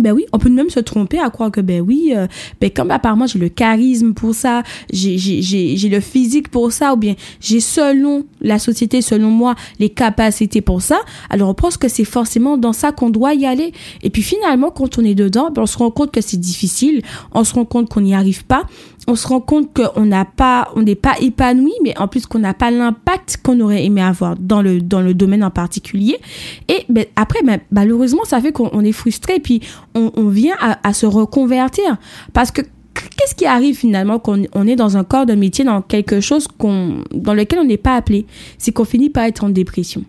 ben 0.00 0.12
oui, 0.12 0.24
on 0.32 0.38
peut 0.38 0.50
même 0.50 0.70
se 0.70 0.80
tromper 0.80 1.18
à 1.18 1.30
croire 1.30 1.50
que 1.50 1.60
ben 1.60 1.80
oui, 1.80 2.12
euh, 2.16 2.26
ben 2.60 2.70
comme 2.70 2.90
apparemment 2.90 3.26
j'ai 3.26 3.38
le 3.38 3.48
charisme 3.48 4.14
pour 4.14 4.34
ça, 4.34 4.62
j'ai 4.92 5.88
le 5.90 6.00
physique 6.00 6.48
pour 6.48 6.72
ça, 6.72 6.94
ou 6.94 6.96
bien 6.96 7.14
j'ai 7.40 7.60
selon 7.60 8.24
la 8.40 8.58
société, 8.58 9.02
selon 9.02 9.30
moi, 9.30 9.54
les 9.78 9.88
capacités 9.88 10.60
pour 10.60 10.82
ça. 10.82 10.98
Alors 11.30 11.50
on 11.50 11.54
pense 11.54 11.76
que 11.76 11.88
c'est 11.88 12.04
forcément 12.04 12.56
dans 12.56 12.72
ça 12.72 12.92
qu'on 12.92 13.10
doit 13.10 13.34
y 13.34 13.46
aller. 13.46 13.72
Et 14.02 14.10
puis 14.10 14.22
finalement, 14.22 14.70
quand 14.70 14.98
on 14.98 15.04
est 15.04 15.14
dedans, 15.14 15.50
ben 15.50 15.62
on 15.62 15.66
se 15.66 15.78
rend 15.78 15.90
compte 15.90 16.10
que 16.10 16.20
c'est 16.20 16.40
difficile, 16.40 17.02
on 17.32 17.44
se 17.44 17.54
rend 17.54 17.64
compte 17.64 17.88
qu'on 17.88 18.00
n'y 18.00 18.14
arrive 18.14 18.44
pas, 18.44 18.64
on 19.08 19.16
se 19.16 19.26
rend 19.26 19.40
compte 19.40 19.70
qu'on 19.72 20.04
n'a 20.04 20.26
pas, 20.26 20.68
on 20.76 20.82
n'est 20.82 20.94
pas 20.94 21.14
épanoui, 21.18 21.72
mais 21.82 21.96
en 21.98 22.08
plus 22.08 22.26
qu'on 22.26 22.40
n'a 22.40 22.52
pas 22.52 22.70
l'impact 22.70 23.38
qu'on 23.42 23.58
aurait 23.60 23.82
aimé 23.82 24.02
avoir 24.02 24.36
dans 24.36 24.60
le 24.60 24.82
dans 24.82 25.00
le 25.00 25.14
domaine 25.14 25.42
en 25.42 25.50
particulier. 25.50 26.18
Et 26.68 26.84
ben, 26.90 27.06
après, 27.16 27.42
ben, 27.42 27.58
malheureusement, 27.72 28.24
ça 28.24 28.38
fait 28.40 28.52
qu'on 28.52 28.84
est 28.84 28.92
frustré, 28.92 29.40
puis 29.40 29.62
on, 29.94 30.28
vient 30.28 30.56
à, 30.60 30.92
se 30.92 31.06
reconvertir 31.06 31.96
parce 32.32 32.50
que 32.50 32.62
qu'est-ce 32.62 33.34
qui 33.34 33.46
arrive 33.46 33.76
finalement 33.76 34.18
quand 34.18 34.38
on 34.54 34.66
est 34.66 34.76
dans 34.76 34.96
un 34.96 35.04
corps 35.04 35.26
de 35.26 35.34
métier, 35.34 35.64
dans 35.64 35.82
quelque 35.82 36.20
chose 36.20 36.48
dans 36.58 37.34
lequel 37.34 37.58
on 37.60 37.64
n'est 37.64 37.76
pas 37.76 37.94
appelé? 37.96 38.26
C'est 38.58 38.72
qu'on 38.72 38.84
finit 38.84 39.10
par 39.10 39.24
être 39.24 39.44
en 39.44 39.48
dépression. 39.48 40.04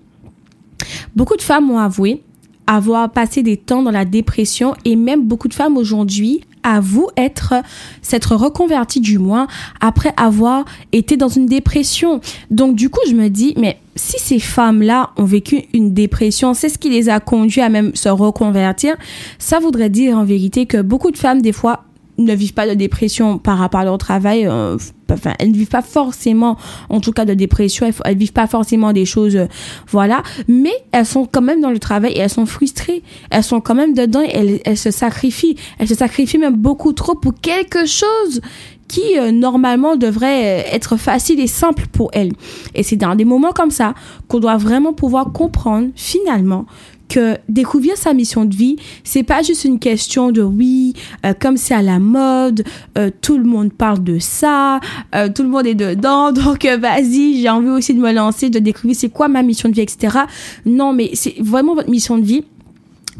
Beaucoup 1.15 1.35
de 1.35 1.41
femmes 1.41 1.69
ont 1.69 1.79
avoué 1.79 2.21
avoir 2.69 3.09
passé 3.09 3.41
des 3.41 3.57
temps 3.57 3.81
dans 3.81 3.91
la 3.91 4.05
dépression 4.05 4.75
et 4.85 4.95
même 4.95 5.25
beaucoup 5.25 5.47
de 5.47 5.55
femmes 5.55 5.75
aujourd'hui 5.75 6.41
avouent 6.61 7.09
être 7.17 7.55
s'être 8.03 8.35
reconverties 8.35 8.99
du 8.99 9.17
moins 9.17 9.47
après 9.81 10.13
avoir 10.17 10.65
été 10.91 11.17
dans 11.17 11.29
une 11.29 11.47
dépression. 11.47 12.21
Donc 12.51 12.75
du 12.75 12.89
coup, 12.89 12.99
je 13.07 13.15
me 13.15 13.29
dis 13.29 13.55
mais 13.57 13.79
si 13.95 14.19
ces 14.19 14.39
femmes-là 14.39 15.09
ont 15.17 15.25
vécu 15.25 15.63
une 15.73 15.93
dépression, 15.95 16.53
c'est 16.53 16.69
ce 16.69 16.77
qui 16.77 16.89
les 16.89 17.09
a 17.09 17.19
conduits 17.19 17.61
à 17.61 17.69
même 17.69 17.95
se 17.95 18.09
reconvertir, 18.09 18.95
ça 19.39 19.59
voudrait 19.59 19.89
dire 19.89 20.15
en 20.17 20.23
vérité 20.23 20.67
que 20.67 20.81
beaucoup 20.81 21.09
de 21.09 21.17
femmes 21.17 21.41
des 21.41 21.53
fois 21.53 21.85
ne 22.23 22.33
vivent 22.33 22.53
pas 22.53 22.67
de 22.67 22.73
dépression 22.73 23.37
par 23.37 23.57
rapport 23.57 23.81
à 23.81 23.85
leur 23.85 23.97
travail. 23.97 24.45
Euh, 24.45 24.77
enfin, 25.11 25.33
elles 25.39 25.51
ne 25.51 25.57
vivent 25.57 25.67
pas 25.69 25.81
forcément, 25.81 26.57
en 26.89 26.99
tout 26.99 27.11
cas, 27.11 27.25
de 27.25 27.33
dépression. 27.33 27.85
Elles, 27.85 27.93
elles 28.05 28.17
vivent 28.17 28.33
pas 28.33 28.47
forcément 28.47 28.93
des 28.93 29.05
choses, 29.05 29.35
euh, 29.35 29.47
voilà. 29.87 30.23
Mais 30.47 30.73
elles 30.91 31.05
sont 31.05 31.25
quand 31.25 31.41
même 31.41 31.61
dans 31.61 31.71
le 31.71 31.79
travail 31.79 32.13
et 32.13 32.19
elles 32.19 32.29
sont 32.29 32.45
frustrées. 32.45 33.03
Elles 33.31 33.43
sont 33.43 33.61
quand 33.61 33.75
même 33.75 33.93
dedans 33.93 34.21
et 34.21 34.31
elles, 34.33 34.59
elles 34.65 34.77
se 34.77 34.91
sacrifient. 34.91 35.55
Elles 35.77 35.87
se 35.87 35.95
sacrifient 35.95 36.37
même 36.37 36.55
beaucoup 36.55 36.93
trop 36.93 37.15
pour 37.15 37.33
quelque 37.35 37.85
chose 37.85 38.41
qui 38.87 39.17
euh, 39.17 39.31
normalement 39.31 39.95
devrait 39.95 40.65
être 40.71 40.97
facile 40.97 41.39
et 41.39 41.47
simple 41.47 41.85
pour 41.91 42.09
elles. 42.13 42.33
Et 42.75 42.83
c'est 42.83 42.95
dans 42.95 43.15
des 43.15 43.25
moments 43.25 43.51
comme 43.51 43.71
ça 43.71 43.93
qu'on 44.27 44.39
doit 44.39 44.57
vraiment 44.57 44.93
pouvoir 44.93 45.31
comprendre 45.31 45.89
finalement 45.95 46.65
que 47.09 47.37
découvrir 47.49 47.97
sa 47.97 48.13
mission 48.13 48.45
de 48.45 48.55
vie, 48.55 48.77
c'est 49.03 49.23
pas 49.23 49.41
juste 49.41 49.65
une 49.65 49.79
question 49.79 50.31
de 50.31 50.41
oui, 50.41 50.93
euh, 51.25 51.33
comme 51.37 51.57
c'est 51.57 51.73
à 51.73 51.81
la 51.81 51.99
mode, 51.99 52.63
euh, 52.97 53.09
tout 53.21 53.37
le 53.37 53.43
monde 53.43 53.73
parle 53.73 54.03
de 54.03 54.19
ça, 54.19 54.79
euh, 55.15 55.27
tout 55.27 55.43
le 55.43 55.49
monde 55.49 55.65
est 55.65 55.75
dedans, 55.75 56.31
donc 56.31 56.65
vas-y, 56.65 57.41
j'ai 57.41 57.49
envie 57.49 57.69
aussi 57.69 57.93
de 57.93 57.99
me 57.99 58.13
lancer, 58.13 58.49
de 58.49 58.59
découvrir 58.59 58.95
c'est 58.95 59.09
quoi 59.09 59.27
ma 59.27 59.43
mission 59.43 59.67
de 59.67 59.73
vie, 59.73 59.81
etc. 59.81 60.19
Non, 60.65 60.93
mais 60.93 61.11
c'est 61.13 61.35
vraiment 61.39 61.75
votre 61.75 61.89
mission 61.89 62.17
de 62.17 62.23
vie 62.23 62.43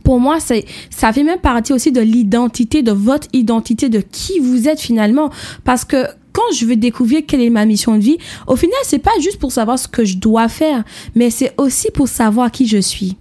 pour 0.04 0.20
moi, 0.20 0.40
c'est, 0.40 0.66
ça 0.90 1.14
fait 1.14 1.24
même 1.24 1.40
partie 1.40 1.74
aussi 1.74 1.92
de 1.92 2.02
l'identité, 2.02 2.82
de 2.82 2.92
votre 2.92 3.28
identité, 3.34 3.90
de 3.90 4.00
qui 4.00 4.40
vous 4.40 4.68
êtes 4.68 4.80
finalement. 4.80 5.30
Parce 5.64 5.86
que 5.86 6.06
quand 6.32 6.52
je 6.56 6.66
veux 6.66 6.76
découvrir 6.76 7.22
quelle 7.28 7.42
est 7.42 7.50
ma 7.50 7.66
mission 7.66 7.96
de 7.96 8.02
vie, 8.02 8.18
au 8.48 8.56
final, 8.56 8.78
c'est 8.84 9.00
pas 9.00 9.12
juste 9.22 9.40
pour 9.40 9.52
savoir 9.52 9.78
ce 9.78 9.88
que 9.88 10.06
je 10.06 10.18
dois 10.18 10.48
faire, 10.48 10.84
mais 11.16 11.30
c'est 11.30 11.54
aussi 11.58 11.92
pour 11.92 12.08
savoir 12.08 12.50
qui 12.52 12.66
je 12.66 12.80
suis. 12.80 13.18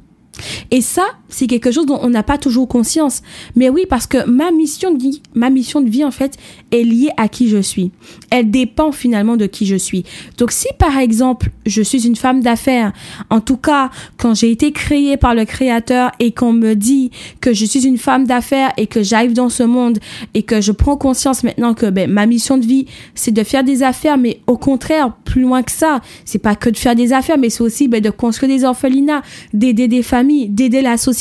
Et 0.71 0.81
ça, 0.81 1.07
c'est 1.29 1.47
quelque 1.47 1.71
chose 1.71 1.87
dont 1.87 1.99
on 2.03 2.11
n'a 2.11 2.23
pas 2.23 2.39
toujours 2.39 2.69
conscience. 2.69 3.23
Mais 3.55 3.69
oui, 3.69 3.83
parce 3.89 4.07
que 4.07 4.25
ma 4.27 4.51
mission 4.51 4.93
de 4.93 5.01
vie, 5.01 5.23
ma 5.35 5.51
mission 5.51 5.81
de 5.81 5.91
vie, 5.91 6.05
en 6.05 6.11
fait, 6.11 6.37
est 6.73 6.83
liée 6.83 7.11
à 7.17 7.29
qui 7.29 7.49
je 7.49 7.61
suis. 7.61 7.91
Elle 8.31 8.51
dépend 8.51 8.93
finalement 8.93 9.37
de 9.37 9.47
qui 9.47 9.67
je 9.67 9.77
suis. 9.77 10.05
Donc, 10.39 10.53
si 10.53 10.69
par 10.79 10.99
exemple, 10.99 11.51
je 11.67 11.83
suis 11.83 12.07
une 12.07 12.17
femme 12.17 12.41
d'affaires, 12.41 12.93
en 13.31 13.41
tout 13.41 13.57
cas, 13.57 13.91
quand 14.17 14.35
j'ai 14.35 14.51
été 14.51 14.73
créée 14.73 15.17
par 15.17 15.35
le 15.35 15.45
créateur 15.45 16.13
et 16.19 16.33
qu'on 16.33 16.53
me 16.53 16.75
dit 16.75 17.11
que 17.41 17.53
je 17.53 17.65
suis 17.65 17.87
une 17.87 17.99
femme 17.99 18.27
d'affaires 18.27 18.73
et 18.77 18.87
que 18.87 19.03
j'arrive 19.03 19.35
dans 19.35 19.49
ce 19.49 19.63
monde 19.63 19.99
et 20.35 20.43
que 20.43 20.61
je 20.61 20.73
prends 20.73 20.97
conscience 20.97 21.43
maintenant 21.45 21.75
que, 21.75 21.87
ben, 21.87 22.11
ma 22.11 22.27
mission 22.27 22.57
de 22.57 22.65
vie, 22.65 22.87
c'est 23.15 23.33
de 23.33 23.43
faire 23.45 23.65
des 23.65 23.83
affaires, 23.83 24.17
mais 24.17 24.41
au 24.47 24.57
contraire, 24.57 25.13
plus 25.25 25.43
loin 25.43 25.63
que 25.63 25.73
ça. 25.73 26.01
C'est 26.25 26.39
pas 26.39 26.55
que 26.55 26.71
de 26.71 26.77
faire 26.77 26.95
des 26.95 27.13
affaires, 27.13 27.39
mais 27.39 27.51
c'est 27.51 27.63
aussi, 27.63 27.89
ben, 27.89 28.01
de 28.01 28.11
construire 28.11 28.51
des 28.51 28.65
orphelinats, 28.65 29.23
d'aider 29.53 29.89
des 29.89 30.03
familles, 30.03 30.49
d'aider 30.49 30.81
la 30.81 30.97
société 30.97 31.18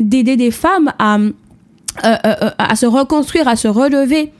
d'aider 0.00 0.36
des 0.36 0.50
femmes 0.50 0.92
à, 0.98 1.18
euh, 1.18 1.30
euh, 2.04 2.34
euh, 2.42 2.50
à 2.58 2.76
se 2.76 2.86
reconstruire, 2.86 3.48
à 3.48 3.56
se 3.56 3.68
relever. 3.68 4.32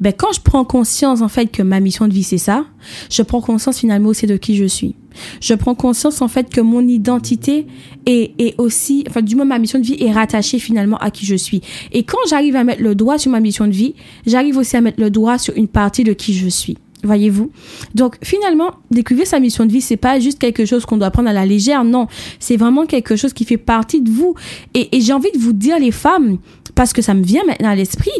Ben, 0.00 0.12
quand 0.12 0.32
je 0.32 0.40
prends 0.40 0.64
conscience, 0.64 1.20
en 1.20 1.28
fait, 1.28 1.46
que 1.46 1.62
ma 1.62 1.80
mission 1.80 2.08
de 2.08 2.12
vie, 2.12 2.22
c'est 2.22 2.38
ça, 2.38 2.64
je 3.10 3.22
prends 3.22 3.40
conscience 3.40 3.78
finalement 3.78 4.08
aussi 4.08 4.26
de 4.26 4.36
qui 4.36 4.56
je 4.56 4.64
suis. 4.64 4.94
Je 5.40 5.54
prends 5.54 5.74
conscience, 5.74 6.20
en 6.22 6.28
fait, 6.28 6.48
que 6.50 6.60
mon 6.60 6.86
identité 6.86 7.66
est, 8.06 8.32
est 8.38 8.54
aussi, 8.58 9.04
enfin, 9.08 9.22
du 9.22 9.36
moins, 9.36 9.44
ma 9.44 9.58
mission 9.58 9.78
de 9.78 9.84
vie 9.84 9.96
est 10.00 10.12
rattachée 10.12 10.58
finalement 10.58 10.96
à 10.98 11.10
qui 11.10 11.26
je 11.26 11.36
suis. 11.36 11.60
Et 11.92 12.02
quand 12.02 12.18
j'arrive 12.28 12.56
à 12.56 12.64
mettre 12.64 12.82
le 12.82 12.94
doigt 12.94 13.18
sur 13.18 13.30
ma 13.30 13.40
mission 13.40 13.66
de 13.66 13.72
vie, 13.72 13.94
j'arrive 14.26 14.56
aussi 14.56 14.76
à 14.76 14.80
mettre 14.80 15.00
le 15.00 15.10
doigt 15.10 15.38
sur 15.38 15.56
une 15.56 15.68
partie 15.68 16.04
de 16.04 16.12
qui 16.12 16.34
je 16.34 16.48
suis. 16.48 16.76
Voyez-vous 17.02 17.50
Donc 17.94 18.16
finalement, 18.22 18.72
découvrir 18.90 19.26
sa 19.26 19.40
mission 19.40 19.66
de 19.66 19.72
vie, 19.72 19.80
c'est 19.80 19.96
pas 19.96 20.20
juste 20.20 20.38
quelque 20.38 20.64
chose 20.64 20.86
qu'on 20.86 20.96
doit 20.96 21.10
prendre 21.10 21.28
à 21.28 21.32
la 21.32 21.46
légère, 21.46 21.84
non. 21.84 22.06
C'est 22.38 22.56
vraiment 22.56 22.86
quelque 22.86 23.16
chose 23.16 23.32
qui 23.32 23.44
fait 23.44 23.56
partie 23.56 24.00
de 24.00 24.10
vous. 24.10 24.34
Et, 24.74 24.88
j'ai 25.00 25.12
envie 25.12 25.32
de 25.32 25.38
vous 25.38 25.52
dire, 25.52 25.78
les 25.78 25.90
femmes, 25.90 26.38
parce 26.74 26.92
que 26.92 27.02
ça 27.02 27.14
me 27.14 27.22
vient 27.22 27.44
maintenant 27.44 27.70
à 27.70 27.74
l'esprit, 27.74 28.10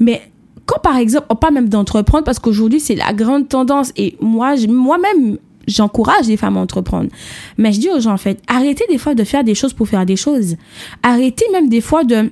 mais 0.00 0.22
quand 0.66 0.80
par 0.80 0.96
exemple, 0.96 1.26
on 1.30 1.36
parle 1.36 1.54
même 1.54 1.68
d'entreprendre, 1.68 2.24
parce 2.24 2.38
qu'aujourd'hui 2.38 2.80
c'est 2.80 2.94
la 2.94 3.12
grande 3.12 3.48
tendance, 3.48 3.92
et 3.96 4.16
moi, 4.20 4.54
moi-même, 4.68 5.38
j'encourage 5.66 6.26
les 6.26 6.36
femmes 6.36 6.56
à 6.56 6.60
entreprendre. 6.60 7.08
Mais 7.56 7.72
je 7.72 7.80
dis 7.80 7.88
aux 7.88 8.00
gens, 8.00 8.12
en 8.12 8.18
fait, 8.18 8.40
arrêtez 8.48 8.84
des 8.88 8.98
fois 8.98 9.14
de 9.14 9.24
faire 9.24 9.44
des 9.44 9.54
choses 9.54 9.72
pour 9.72 9.88
faire 9.88 10.04
des 10.04 10.16
choses. 10.16 10.56
Arrêtez 11.02 11.46
même 11.52 11.68
des 11.68 11.80
fois 11.80 12.04
de 12.04 12.30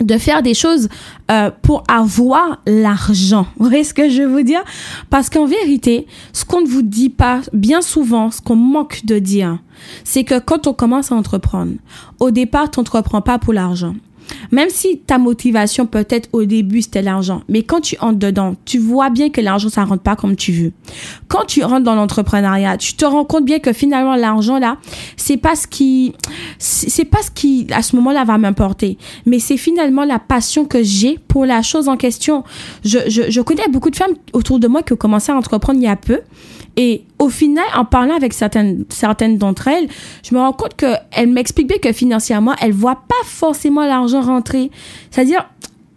de 0.00 0.18
faire 0.18 0.42
des 0.42 0.54
choses 0.54 0.88
euh, 1.30 1.50
pour 1.62 1.82
avoir 1.88 2.60
l'argent. 2.66 3.46
Vous 3.56 3.68
voyez 3.68 3.84
ce 3.84 3.94
que 3.94 4.08
je 4.08 4.22
veux 4.22 4.28
vous 4.28 4.42
dire? 4.42 4.62
Parce 5.10 5.30
qu'en 5.30 5.46
vérité, 5.46 6.06
ce 6.32 6.44
qu'on 6.44 6.60
ne 6.62 6.66
vous 6.66 6.82
dit 6.82 7.10
pas 7.10 7.40
bien 7.52 7.80
souvent, 7.80 8.30
ce 8.30 8.40
qu'on 8.40 8.56
manque 8.56 9.04
de 9.04 9.18
dire, 9.18 9.58
c'est 10.04 10.24
que 10.24 10.38
quand 10.38 10.66
on 10.66 10.74
commence 10.74 11.12
à 11.12 11.14
entreprendre, 11.14 11.72
au 12.20 12.30
départ, 12.30 12.70
tu 12.70 12.80
n'entreprends 12.80 13.22
pas 13.22 13.38
pour 13.38 13.52
l'argent. 13.52 13.94
Même 14.52 14.68
si 14.70 14.98
ta 14.98 15.18
motivation 15.18 15.86
peut-être 15.86 16.28
au 16.32 16.44
début 16.44 16.82
c'était 16.82 17.02
l'argent, 17.02 17.42
mais 17.48 17.62
quand 17.62 17.80
tu 17.80 17.96
entres 18.00 18.18
dedans, 18.18 18.54
tu 18.64 18.78
vois 18.78 19.10
bien 19.10 19.30
que 19.30 19.40
l'argent 19.40 19.68
ça 19.68 19.84
rentre 19.84 20.02
pas 20.02 20.16
comme 20.16 20.36
tu 20.36 20.52
veux. 20.52 20.72
Quand 21.28 21.44
tu 21.46 21.62
rentres 21.62 21.84
dans 21.84 21.94
l'entrepreneuriat, 21.94 22.76
tu 22.76 22.94
te 22.94 23.04
rends 23.04 23.24
compte 23.24 23.44
bien 23.44 23.58
que 23.58 23.72
finalement 23.72 24.16
l'argent 24.16 24.58
là, 24.58 24.78
c'est 25.16 25.36
pas 25.36 25.54
ce 25.54 25.66
qui 25.66 26.14
c'est 26.58 27.04
pas 27.04 27.22
ce 27.22 27.30
qui 27.30 27.66
à 27.72 27.82
ce 27.82 27.96
moment-là 27.96 28.24
va 28.24 28.38
m'importer, 28.38 28.98
mais 29.26 29.38
c'est 29.38 29.56
finalement 29.56 30.04
la 30.04 30.18
passion 30.18 30.64
que 30.64 30.82
j'ai 30.82 31.18
pour 31.28 31.46
la 31.46 31.62
chose 31.62 31.88
en 31.88 31.96
question. 31.96 32.44
Je, 32.84 32.98
je, 33.08 33.30
je 33.30 33.40
connais 33.40 33.68
beaucoup 33.68 33.90
de 33.90 33.96
femmes 33.96 34.14
autour 34.32 34.58
de 34.58 34.68
moi 34.68 34.82
qui 34.82 34.92
ont 34.92 34.96
commencé 34.96 35.32
à 35.32 35.36
entreprendre 35.36 35.78
il 35.78 35.84
y 35.84 35.88
a 35.88 35.96
peu 35.96 36.20
et 36.78 37.02
au 37.18 37.28
final, 37.28 37.64
en 37.74 37.84
parlant 37.84 38.14
avec 38.14 38.32
certaines, 38.32 38.84
certaines 38.88 39.36
d'entre 39.36 39.66
elles, 39.66 39.88
je 40.22 40.32
me 40.32 40.38
rends 40.38 40.52
compte 40.52 40.76
qu'elles 40.76 41.28
m'expliquent 41.28 41.66
bien 41.66 41.78
que 41.78 41.92
financièrement, 41.92 42.54
elles 42.62 42.72
voient 42.72 43.02
pas 43.08 43.24
forcément 43.24 43.84
l'argent 43.84 44.20
rentrer. 44.20 44.70
C'est-à-dire, 45.10 45.44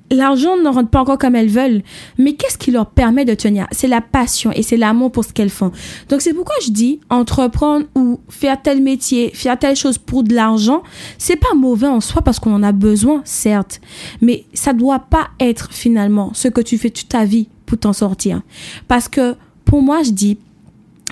l'argent 0.09 0.57
ne 0.57 0.67
rentre 0.67 0.89
pas 0.89 1.01
encore 1.01 1.19
comme 1.19 1.35
elles 1.35 1.51
veulent. 1.51 1.83
Mais 2.17 2.33
qu'est-ce 2.33 2.57
qui 2.57 2.71
leur 2.71 2.87
permet 2.87 3.25
de 3.25 3.35
tenir? 3.35 3.67
C'est 3.71 3.87
la 3.87 4.01
passion 4.01 4.51
et 4.55 4.63
c'est 4.63 4.75
l'amour 4.75 5.11
pour 5.11 5.23
ce 5.23 5.33
qu'elles 5.33 5.51
font. 5.51 5.71
Donc 6.09 6.21
c'est 6.21 6.33
pourquoi 6.33 6.55
je 6.65 6.71
dis 6.71 6.99
entreprendre 7.11 7.85
ou 7.93 8.19
faire 8.29 8.59
tel 8.59 8.81
métier, 8.81 9.29
faire 9.35 9.59
telle 9.59 9.75
chose 9.75 9.99
pour 9.99 10.23
de 10.23 10.33
l'argent, 10.33 10.81
c'est 11.19 11.35
pas 11.35 11.53
mauvais 11.55 11.85
en 11.85 12.01
soi 12.01 12.23
parce 12.23 12.39
qu'on 12.39 12.55
en 12.55 12.63
a 12.63 12.71
besoin, 12.71 13.21
certes. 13.23 13.81
Mais 14.19 14.45
ça 14.55 14.73
doit 14.73 14.97
pas 14.97 15.27
être 15.39 15.71
finalement 15.71 16.31
ce 16.33 16.47
que 16.47 16.61
tu 16.61 16.79
fais 16.79 16.89
toute 16.89 17.09
ta 17.09 17.23
vie 17.23 17.49
pour 17.67 17.77
t'en 17.77 17.93
sortir. 17.93 18.41
Parce 18.87 19.07
que 19.07 19.35
pour 19.63 19.83
moi, 19.83 20.01
je 20.01 20.09
dis 20.09 20.39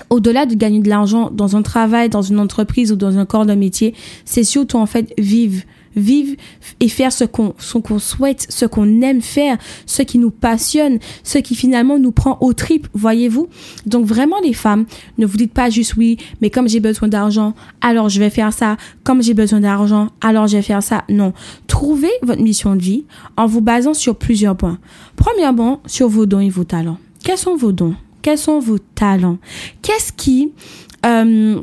au-delà 0.08 0.46
de 0.46 0.54
gagner 0.54 0.80
de 0.80 0.88
l'argent 0.88 1.30
dans 1.30 1.56
un 1.56 1.62
travail, 1.62 2.08
dans 2.08 2.22
une 2.22 2.38
entreprise 2.38 2.92
ou 2.92 2.96
dans 2.96 3.18
un 3.18 3.26
corps 3.26 3.46
de 3.46 3.54
métier, 3.54 3.94
c'est 4.24 4.44
surtout 4.44 4.78
en 4.78 4.86
fait 4.86 5.12
vivre 5.18 5.62
vivre 5.96 6.36
et 6.80 6.88
faire 6.88 7.12
ce 7.12 7.24
qu'on 7.24 7.54
ce 7.58 7.78
souhaite, 7.98 8.46
ce 8.48 8.64
qu'on 8.66 9.02
aime 9.02 9.20
faire, 9.20 9.58
ce 9.86 10.02
qui 10.02 10.18
nous 10.18 10.30
passionne, 10.30 10.98
ce 11.24 11.38
qui 11.38 11.54
finalement 11.54 11.98
nous 11.98 12.12
prend 12.12 12.38
au 12.40 12.52
trip, 12.52 12.88
voyez-vous? 12.94 13.48
Donc 13.86 14.06
vraiment 14.06 14.36
les 14.42 14.52
femmes, 14.52 14.86
ne 15.18 15.26
vous 15.26 15.36
dites 15.36 15.52
pas 15.52 15.70
juste 15.70 15.96
oui, 15.96 16.16
mais 16.40 16.50
comme 16.50 16.68
j'ai 16.68 16.80
besoin 16.80 17.08
d'argent, 17.08 17.54
alors 17.80 18.08
je 18.08 18.20
vais 18.20 18.30
faire 18.30 18.52
ça, 18.52 18.76
comme 19.04 19.22
j'ai 19.22 19.34
besoin 19.34 19.60
d'argent, 19.60 20.08
alors 20.20 20.46
je 20.46 20.56
vais 20.56 20.62
faire 20.62 20.82
ça. 20.82 21.04
Non, 21.08 21.32
trouvez 21.66 22.12
votre 22.22 22.42
mission 22.42 22.76
de 22.76 22.82
vie 22.82 23.04
en 23.36 23.46
vous 23.46 23.60
basant 23.60 23.94
sur 23.94 24.16
plusieurs 24.16 24.56
points. 24.56 24.78
Premièrement, 25.16 25.80
sur 25.86 26.08
vos 26.08 26.26
dons 26.26 26.40
et 26.40 26.50
vos 26.50 26.64
talents. 26.64 26.98
Quels 27.22 27.38
sont 27.38 27.56
vos 27.56 27.72
dons? 27.72 27.94
Quels 28.22 28.38
sont 28.38 28.58
vos 28.58 28.78
talents? 28.78 29.38
Qu'est-ce 29.82 30.12
qui, 30.12 30.52
euh, 31.06 31.60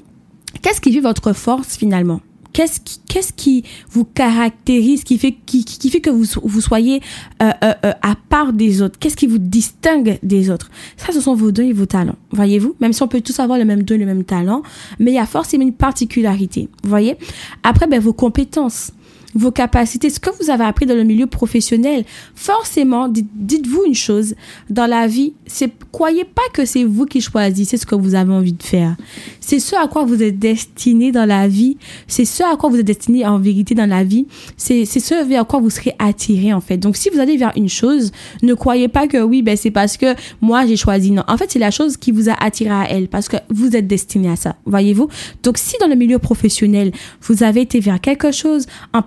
qu'est-ce 0.61 0.81
qui 0.81 0.93
fait 0.93 0.99
votre 0.99 1.33
force 1.33 1.77
finalement? 1.77 2.21
Qu'est-ce 2.53 3.33
qui, 3.33 3.63
vous 3.91 4.03
caractérise, 4.03 5.03
qui 5.03 5.19
fait, 5.19 5.31
que 5.31 6.09
vous, 6.09 6.61
soyez 6.61 7.01
euh, 7.43 7.51
euh, 7.63 7.93
à 8.01 8.15
part 8.29 8.51
des 8.51 8.81
autres? 8.81 8.97
Qu'est-ce 8.97 9.15
qui 9.15 9.27
vous 9.27 9.37
distingue 9.37 10.17
des 10.23 10.49
autres? 10.49 10.71
Ça, 10.95 11.13
ce 11.13 11.21
sont 11.21 11.35
vos 11.35 11.51
dons 11.51 11.67
et 11.67 11.73
vos 11.73 11.85
talents. 11.85 12.15
Voyez-vous? 12.31 12.75
Même 12.79 12.93
si 12.93 13.03
on 13.03 13.07
peut 13.07 13.21
tous 13.21 13.39
avoir 13.39 13.59
le 13.59 13.65
même 13.65 13.83
don, 13.83 13.99
le 13.99 14.07
même 14.07 14.23
talent, 14.23 14.63
mais 14.97 15.11
il 15.11 15.15
y 15.15 15.19
a 15.19 15.27
forcément 15.27 15.63
une 15.65 15.73
particularité. 15.73 16.67
Voyez? 16.81 17.17
Après, 17.61 17.85
ben, 17.85 17.99
vos 17.99 18.13
compétences 18.13 18.91
vos 19.37 19.51
capacités, 19.51 20.09
ce 20.09 20.19
que 20.19 20.29
vous 20.41 20.49
avez 20.49 20.63
appris 20.65 20.85
dans 20.85 20.95
le 20.95 21.03
milieu 21.03 21.27
professionnel. 21.27 22.03
Forcément, 22.35 23.07
dites-vous 23.07 23.83
une 23.85 23.95
chose, 23.95 24.35
dans 24.69 24.87
la 24.87 25.07
vie, 25.07 25.33
c'est 25.45 25.71
croyez 25.91 26.25
pas 26.25 26.41
que 26.53 26.65
c'est 26.65 26.83
vous 26.83 27.05
qui 27.05 27.21
choisissez 27.21 27.77
ce 27.77 27.85
que 27.85 27.95
vous 27.95 28.15
avez 28.15 28.33
envie 28.33 28.53
de 28.53 28.63
faire. 28.63 28.95
C'est 29.39 29.59
ce 29.59 29.75
à 29.75 29.87
quoi 29.87 30.03
vous 30.05 30.21
êtes 30.21 30.39
destiné 30.39 31.11
dans 31.11 31.25
la 31.25 31.47
vie, 31.47 31.77
c'est 32.07 32.25
ce 32.25 32.43
à 32.43 32.55
quoi 32.57 32.69
vous 32.69 32.77
êtes 32.79 32.85
destiné 32.85 33.25
en 33.25 33.39
vérité 33.39 33.75
dans 33.75 33.89
la 33.89 34.03
vie, 34.03 34.27
c'est 34.57 34.85
ce 34.85 35.23
vers 35.25 35.45
quoi 35.47 35.59
vous 35.59 35.69
serez 35.69 35.93
attiré 35.99 36.53
en 36.53 36.61
fait. 36.61 36.77
Donc 36.77 36.97
si 36.97 37.09
vous 37.09 37.19
allez 37.19 37.37
vers 37.37 37.51
une 37.55 37.69
chose, 37.69 38.11
ne 38.43 38.53
croyez 38.53 38.87
pas 38.87 39.07
que 39.07 39.21
oui, 39.21 39.41
ben 39.41 39.55
c'est 39.55 39.71
parce 39.71 39.97
que 39.97 40.15
moi 40.41 40.65
j'ai 40.65 40.75
choisi. 40.75 41.11
Non, 41.11 41.23
en 41.27 41.37
fait, 41.37 41.51
c'est 41.51 41.59
la 41.59 41.71
chose 41.71 41.97
qui 41.97 42.11
vous 42.11 42.29
a 42.29 42.33
attiré 42.33 42.71
à 42.71 42.85
elle 42.89 43.07
parce 43.07 43.29
que 43.29 43.37
vous 43.49 43.75
êtes 43.75 43.87
destiné 43.87 44.29
à 44.29 44.35
ça, 44.35 44.55
voyez-vous? 44.65 45.07
Donc 45.43 45.57
si 45.57 45.75
dans 45.79 45.87
le 45.87 45.95
milieu 45.95 46.19
professionnel, 46.19 46.91
vous 47.21 47.43
avez 47.43 47.61
été 47.61 47.79
vers 47.79 48.01
quelque 48.01 48.31
chose 48.31 48.65
en 48.93 49.01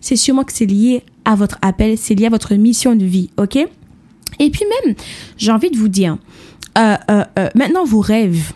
c'est 0.00 0.16
sûrement 0.16 0.44
que 0.44 0.52
c'est 0.52 0.66
lié 0.66 1.02
à 1.24 1.34
votre 1.34 1.58
appel, 1.62 1.96
c'est 1.98 2.14
lié 2.14 2.26
à 2.26 2.30
votre 2.30 2.54
mission 2.54 2.94
de 2.94 3.04
vie, 3.04 3.30
ok? 3.36 3.56
Et 3.56 4.50
puis 4.50 4.64
même, 4.84 4.94
j'ai 5.36 5.52
envie 5.52 5.70
de 5.70 5.76
vous 5.76 5.88
dire, 5.88 6.18
euh, 6.76 6.96
euh, 7.10 7.24
euh, 7.38 7.48
maintenant 7.54 7.84
vos 7.84 8.00
rêves, 8.00 8.52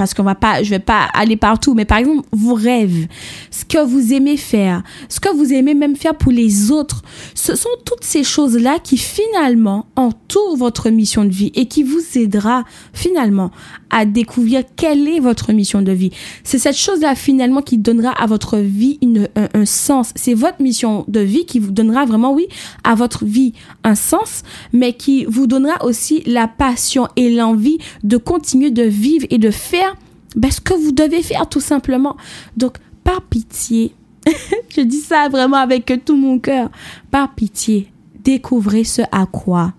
parce 0.00 0.14
qu'on 0.14 0.22
va 0.22 0.34
pas, 0.34 0.62
je 0.62 0.70
vais 0.70 0.78
pas 0.78 1.10
aller 1.12 1.36
partout, 1.36 1.74
mais 1.74 1.84
par 1.84 1.98
exemple, 1.98 2.26
vos 2.32 2.54
rêves, 2.54 3.06
ce 3.50 3.66
que 3.66 3.84
vous 3.84 4.14
aimez 4.14 4.38
faire, 4.38 4.82
ce 5.10 5.20
que 5.20 5.28
vous 5.28 5.52
aimez 5.52 5.74
même 5.74 5.94
faire 5.94 6.14
pour 6.14 6.32
les 6.32 6.70
autres, 6.70 7.02
ce 7.34 7.54
sont 7.54 7.68
toutes 7.84 8.02
ces 8.02 8.24
choses-là 8.24 8.78
qui 8.82 8.96
finalement 8.96 9.84
entourent 9.96 10.56
votre 10.56 10.88
mission 10.88 11.26
de 11.26 11.28
vie 11.28 11.52
et 11.54 11.66
qui 11.66 11.82
vous 11.82 12.00
aidera 12.14 12.64
finalement 12.94 13.50
à 13.90 14.06
découvrir 14.06 14.62
quelle 14.74 15.06
est 15.06 15.20
votre 15.20 15.52
mission 15.52 15.82
de 15.82 15.92
vie. 15.92 16.12
C'est 16.44 16.58
cette 16.58 16.78
chose-là 16.78 17.14
finalement 17.14 17.60
qui 17.60 17.76
donnera 17.76 18.12
à 18.12 18.26
votre 18.26 18.56
vie 18.56 18.98
une, 19.02 19.28
un, 19.36 19.66
sens. 19.66 20.12
C'est 20.14 20.32
votre 20.34 20.62
mission 20.62 21.04
de 21.08 21.20
vie 21.20 21.44
qui 21.44 21.58
vous 21.58 21.72
donnera 21.72 22.06
vraiment, 22.06 22.32
oui, 22.32 22.46
à 22.84 22.94
votre 22.94 23.26
vie 23.26 23.52
un 23.84 23.96
sens, 23.96 24.44
mais 24.72 24.94
qui 24.94 25.26
vous 25.26 25.46
donnera 25.46 25.84
aussi 25.84 26.22
la 26.24 26.48
passion 26.48 27.08
et 27.16 27.30
l'envie 27.34 27.78
de 28.02 28.16
continuer 28.16 28.70
de 28.70 28.84
vivre 28.84 29.26
et 29.28 29.38
de 29.38 29.50
faire 29.50 29.89
ben, 30.36 30.50
ce 30.50 30.60
que 30.60 30.74
vous 30.74 30.92
devez 30.92 31.22
faire 31.22 31.48
tout 31.48 31.60
simplement. 31.60 32.16
Donc, 32.56 32.78
par 33.04 33.22
pitié, 33.22 33.94
je 34.74 34.80
dis 34.82 35.00
ça 35.00 35.28
vraiment 35.28 35.56
avec 35.56 35.92
tout 36.04 36.16
mon 36.16 36.38
cœur, 36.38 36.70
par 37.10 37.34
pitié, 37.34 37.90
découvrez 38.22 38.84
ce 38.84 39.02
à 39.12 39.26
quoi 39.26 39.72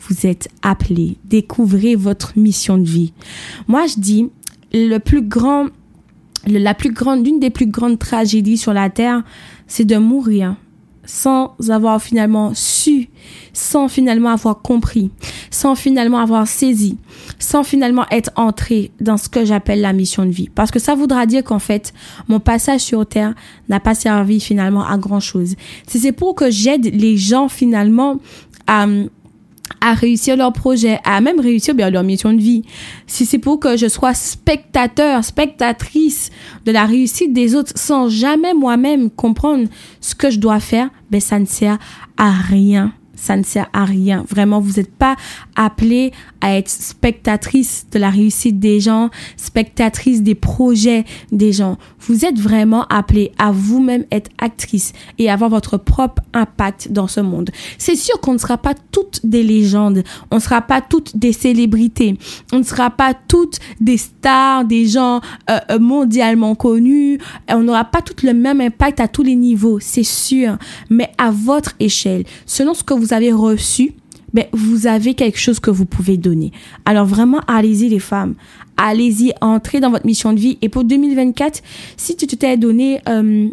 vous 0.00 0.26
êtes 0.26 0.48
appelé, 0.62 1.16
découvrez 1.24 1.96
votre 1.96 2.38
mission 2.38 2.78
de 2.78 2.84
vie. 2.84 3.12
Moi, 3.66 3.86
je 3.86 4.00
dis, 4.00 4.30
le 4.72 4.98
plus 4.98 5.22
grand, 5.22 5.66
la 6.46 6.74
plus 6.74 6.92
grande, 6.92 7.26
l'une 7.26 7.40
des 7.40 7.50
plus 7.50 7.66
grandes 7.66 7.98
tragédies 7.98 8.58
sur 8.58 8.72
la 8.72 8.90
terre, 8.90 9.22
c'est 9.66 9.84
de 9.84 9.96
mourir 9.96 10.56
sans 11.08 11.54
avoir 11.70 12.02
finalement 12.02 12.52
su, 12.54 13.08
sans 13.54 13.88
finalement 13.88 14.28
avoir 14.28 14.60
compris, 14.60 15.10
sans 15.50 15.74
finalement 15.74 16.18
avoir 16.18 16.46
saisi, 16.46 16.98
sans 17.38 17.64
finalement 17.64 18.04
être 18.10 18.30
entré 18.36 18.92
dans 19.00 19.16
ce 19.16 19.30
que 19.30 19.46
j'appelle 19.46 19.80
la 19.80 19.94
mission 19.94 20.26
de 20.26 20.30
vie. 20.30 20.50
Parce 20.54 20.70
que 20.70 20.78
ça 20.78 20.94
voudra 20.94 21.24
dire 21.24 21.42
qu'en 21.42 21.58
fait, 21.58 21.94
mon 22.28 22.40
passage 22.40 22.82
sur 22.82 23.06
Terre 23.06 23.34
n'a 23.70 23.80
pas 23.80 23.94
servi 23.94 24.38
finalement 24.38 24.86
à 24.86 24.98
grand 24.98 25.20
chose. 25.20 25.54
C'est 25.86 26.12
pour 26.12 26.34
que 26.34 26.50
j'aide 26.50 26.94
les 26.94 27.16
gens 27.16 27.48
finalement 27.48 28.18
à 28.66 28.86
à 29.80 29.94
réussir 29.94 30.36
leur 30.36 30.52
projet, 30.52 30.98
à 31.04 31.20
même 31.20 31.40
réussir 31.40 31.74
bien 31.74 31.90
leur 31.90 32.02
mission 32.02 32.32
de 32.32 32.40
vie. 32.40 32.62
Si 33.06 33.26
c'est 33.26 33.38
pour 33.38 33.60
que 33.60 33.76
je 33.76 33.88
sois 33.88 34.14
spectateur, 34.14 35.24
spectatrice 35.24 36.30
de 36.64 36.72
la 36.72 36.84
réussite 36.84 37.32
des 37.32 37.54
autres 37.54 37.72
sans 37.76 38.08
jamais 38.08 38.54
moi-même 38.54 39.10
comprendre 39.10 39.68
ce 40.00 40.14
que 40.14 40.30
je 40.30 40.38
dois 40.38 40.60
faire, 40.60 40.90
ben 41.10 41.20
ça 41.20 41.38
ne 41.38 41.46
sert 41.46 41.78
à 42.16 42.30
rien 42.32 42.92
ça 43.20 43.36
ne 43.36 43.42
sert 43.42 43.68
à 43.72 43.84
rien. 43.84 44.24
Vraiment, 44.28 44.60
vous 44.60 44.74
n'êtes 44.74 44.94
pas 44.94 45.16
appelé 45.56 46.12
à 46.40 46.56
être 46.56 46.68
spectatrice 46.68 47.86
de 47.92 47.98
la 47.98 48.10
réussite 48.10 48.58
des 48.58 48.80
gens, 48.80 49.10
spectatrice 49.36 50.22
des 50.22 50.34
projets 50.34 51.04
des 51.32 51.52
gens. 51.52 51.78
Vous 52.00 52.24
êtes 52.24 52.38
vraiment 52.38 52.84
appelé 52.84 53.32
à 53.38 53.50
vous-même 53.50 54.04
être 54.10 54.30
actrice 54.38 54.92
et 55.18 55.30
avoir 55.30 55.50
votre 55.50 55.76
propre 55.76 56.22
impact 56.32 56.92
dans 56.92 57.08
ce 57.08 57.20
monde. 57.20 57.50
C'est 57.76 57.96
sûr 57.96 58.20
qu'on 58.20 58.34
ne 58.34 58.38
sera 58.38 58.58
pas 58.58 58.74
toutes 58.92 59.20
des 59.24 59.42
légendes, 59.42 60.02
on 60.30 60.36
ne 60.36 60.40
sera 60.40 60.62
pas 60.62 60.80
toutes 60.80 61.16
des 61.16 61.32
célébrités, 61.32 62.16
on 62.52 62.58
ne 62.58 62.62
sera 62.62 62.90
pas 62.90 63.14
toutes 63.14 63.58
des 63.80 63.96
stars, 63.96 64.64
des 64.64 64.86
gens 64.86 65.20
euh, 65.50 65.58
euh, 65.70 65.78
mondialement 65.78 66.54
connus, 66.54 67.18
on 67.48 67.62
n'aura 67.62 67.84
pas 67.84 68.02
toutes 68.02 68.22
le 68.22 68.34
même 68.34 68.60
impact 68.60 69.00
à 69.00 69.08
tous 69.08 69.22
les 69.22 69.34
niveaux, 69.34 69.78
c'est 69.80 70.04
sûr, 70.04 70.56
mais 70.90 71.10
à 71.18 71.30
votre 71.30 71.74
échelle, 71.80 72.24
selon 72.46 72.74
ce 72.74 72.84
que 72.84 72.94
vous 72.94 73.07
avez 73.12 73.32
reçu, 73.32 73.92
ben, 74.32 74.44
vous 74.52 74.86
avez 74.86 75.14
quelque 75.14 75.38
chose 75.38 75.60
que 75.60 75.70
vous 75.70 75.86
pouvez 75.86 76.16
donner. 76.16 76.52
Alors 76.84 77.06
vraiment, 77.06 77.40
allez-y 77.46 77.88
les 77.88 77.98
femmes. 77.98 78.34
Allez-y, 78.76 79.32
entrez 79.40 79.80
dans 79.80 79.90
votre 79.90 80.06
mission 80.06 80.32
de 80.32 80.38
vie. 80.38 80.58
Et 80.62 80.68
pour 80.68 80.84
2024, 80.84 81.62
si 81.96 82.16
tu 82.16 82.26
t'es 82.26 82.56
donné... 82.56 83.00
Euh, 83.08 83.48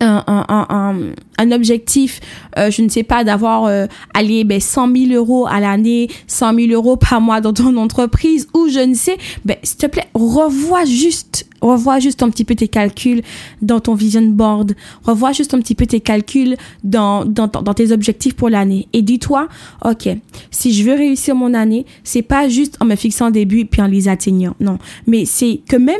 un, 0.00 0.24
un, 0.26 1.12
un, 1.38 1.52
objectif, 1.52 2.20
euh, 2.58 2.70
je 2.70 2.82
ne 2.82 2.88
sais 2.88 3.02
pas, 3.02 3.24
d'avoir 3.24 3.64
euh, 3.66 3.86
ben, 4.14 4.60
100 4.60 4.96
000 4.96 5.12
euros 5.12 5.46
à 5.46 5.60
l'année, 5.60 6.08
100 6.26 6.54
000 6.54 6.72
euros 6.72 6.96
par 6.96 7.20
mois 7.20 7.40
dans 7.40 7.52
ton 7.52 7.76
entreprise, 7.76 8.48
ou 8.54 8.68
je 8.68 8.80
ne 8.80 8.94
sais, 8.94 9.18
ben, 9.44 9.56
s'il 9.62 9.76
te 9.76 9.86
plaît, 9.86 10.08
revois 10.14 10.84
juste 10.86 11.46
Revois 11.64 11.98
juste 11.98 12.22
un 12.22 12.30
petit 12.30 12.44
peu 12.44 12.54
tes 12.54 12.68
calculs 12.68 13.22
dans 13.62 13.80
ton 13.80 13.94
vision 13.94 14.22
board. 14.22 14.74
Revois 15.02 15.32
juste 15.32 15.54
un 15.54 15.60
petit 15.60 15.74
peu 15.74 15.86
tes 15.86 16.00
calculs 16.00 16.56
dans, 16.82 17.24
dans, 17.24 17.48
tes 17.48 17.90
objectifs 17.90 18.34
pour 18.34 18.50
l'année. 18.50 18.86
Et 18.92 19.02
dis-toi, 19.02 19.48
OK, 19.84 20.08
si 20.50 20.74
je 20.74 20.84
veux 20.84 20.94
réussir 20.94 21.34
mon 21.34 21.54
année, 21.54 21.86
c'est 22.02 22.22
pas 22.22 22.48
juste 22.48 22.76
en 22.80 22.84
me 22.84 22.96
fixant 22.96 23.30
des 23.30 23.46
buts 23.46 23.64
puis 23.64 23.80
en 23.80 23.86
les 23.86 24.08
atteignant. 24.08 24.54
Non. 24.60 24.78
Mais 25.06 25.24
c'est 25.24 25.60
que 25.68 25.76
même, 25.76 25.94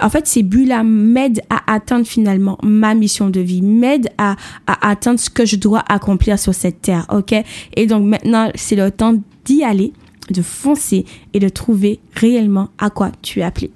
en 0.00 0.10
fait, 0.10 0.26
ces 0.26 0.42
buts-là 0.42 0.82
m'aident 0.82 1.42
à 1.48 1.72
atteindre 1.72 2.06
finalement 2.06 2.58
ma 2.62 2.94
mission 2.94 3.30
de 3.30 3.40
vie, 3.40 3.62
m'aident 3.62 4.10
à, 4.18 4.36
à 4.66 4.90
atteindre 4.90 5.20
ce 5.20 5.30
que 5.30 5.46
je 5.46 5.56
dois 5.56 5.84
accomplir 5.88 6.38
sur 6.38 6.54
cette 6.54 6.82
terre. 6.82 7.06
OK? 7.12 7.34
Et 7.76 7.86
donc 7.86 8.04
maintenant, 8.04 8.50
c'est 8.54 8.76
le 8.76 8.90
temps 8.90 9.14
d'y 9.44 9.62
aller 9.62 9.92
de 10.30 10.42
foncer 10.42 11.04
et 11.32 11.38
de 11.38 11.48
trouver 11.48 12.00
réellement 12.14 12.68
à 12.78 12.90
quoi 12.90 13.10
tu 13.22 13.40
es 13.40 13.42
appelé. 13.42 13.70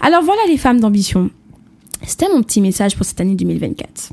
Alors 0.00 0.22
voilà 0.22 0.40
les 0.48 0.56
femmes 0.56 0.80
d'ambition. 0.80 1.30
C'était 2.06 2.28
mon 2.32 2.42
petit 2.42 2.60
message 2.60 2.96
pour 2.96 3.04
cette 3.04 3.20
année 3.20 3.34
2024. 3.34 4.12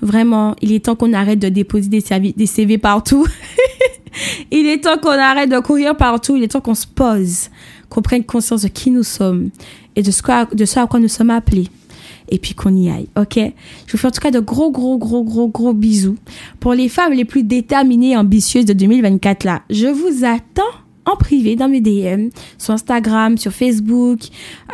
Vraiment, 0.00 0.56
il 0.62 0.72
est 0.72 0.86
temps 0.86 0.96
qu'on 0.96 1.12
arrête 1.12 1.38
de 1.38 1.48
déposer 1.48 1.88
des, 1.88 2.02
des 2.32 2.46
CV 2.46 2.78
partout. 2.78 3.26
il 4.50 4.66
est 4.66 4.82
temps 4.82 4.98
qu'on 4.98 5.10
arrête 5.10 5.50
de 5.50 5.58
courir 5.58 5.96
partout. 5.96 6.36
Il 6.36 6.42
est 6.42 6.48
temps 6.48 6.62
qu'on 6.62 6.74
se 6.74 6.86
pose, 6.86 7.50
qu'on 7.90 8.00
prenne 8.00 8.24
conscience 8.24 8.62
de 8.62 8.68
qui 8.68 8.90
nous 8.90 9.02
sommes 9.02 9.50
et 9.96 10.02
de 10.02 10.10
ce, 10.10 10.54
de 10.54 10.64
ce 10.64 10.78
à 10.78 10.86
quoi 10.86 10.98
nous 10.98 11.08
sommes 11.08 11.30
appelés 11.30 11.68
et 12.28 12.38
puis 12.38 12.54
qu'on 12.54 12.74
y 12.74 12.90
aille, 12.90 13.08
ok? 13.16 13.38
Je 13.86 13.92
vous 13.92 13.98
fais 13.98 14.08
en 14.08 14.10
tout 14.10 14.20
cas 14.20 14.30
de 14.30 14.40
gros, 14.40 14.70
gros, 14.70 14.98
gros, 14.98 15.22
gros, 15.22 15.48
gros 15.48 15.72
bisous. 15.72 16.16
Pour 16.58 16.74
les 16.74 16.88
femmes 16.88 17.12
les 17.12 17.24
plus 17.24 17.44
déterminées 17.44 18.12
et 18.12 18.16
ambitieuses 18.16 18.64
de 18.64 18.72
2024, 18.72 19.44
là, 19.44 19.62
je 19.70 19.86
vous 19.86 20.24
attends 20.24 20.62
en 21.06 21.16
privé 21.16 21.56
dans 21.56 21.68
mes 21.68 21.80
DM, 21.80 22.28
sur 22.58 22.74
Instagram, 22.74 23.38
sur 23.38 23.52
Facebook, 23.52 24.20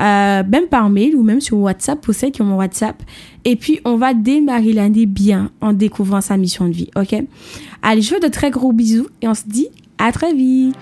euh, 0.00 0.42
même 0.48 0.66
par 0.68 0.90
mail 0.90 1.14
ou 1.14 1.22
même 1.22 1.40
sur 1.40 1.58
WhatsApp 1.58 2.00
pour 2.00 2.14
celles 2.14 2.32
qui 2.32 2.42
ont 2.42 2.46
mon 2.46 2.56
WhatsApp. 2.56 3.00
Et 3.44 3.56
puis, 3.56 3.80
on 3.84 3.96
va 3.96 4.14
démarrer 4.14 4.72
l'année 4.72 5.06
bien 5.06 5.50
en 5.60 5.72
découvrant 5.72 6.20
sa 6.20 6.36
mission 6.36 6.66
de 6.66 6.72
vie, 6.72 6.90
ok? 6.96 7.14
Allez, 7.82 8.02
je 8.02 8.08
vous 8.08 8.20
fais 8.20 8.28
de 8.28 8.32
très 8.32 8.50
gros 8.50 8.72
bisous 8.72 9.08
et 9.20 9.28
on 9.28 9.34
se 9.34 9.44
dit 9.46 9.68
à 9.98 10.10
très 10.10 10.32
vite 10.32 10.76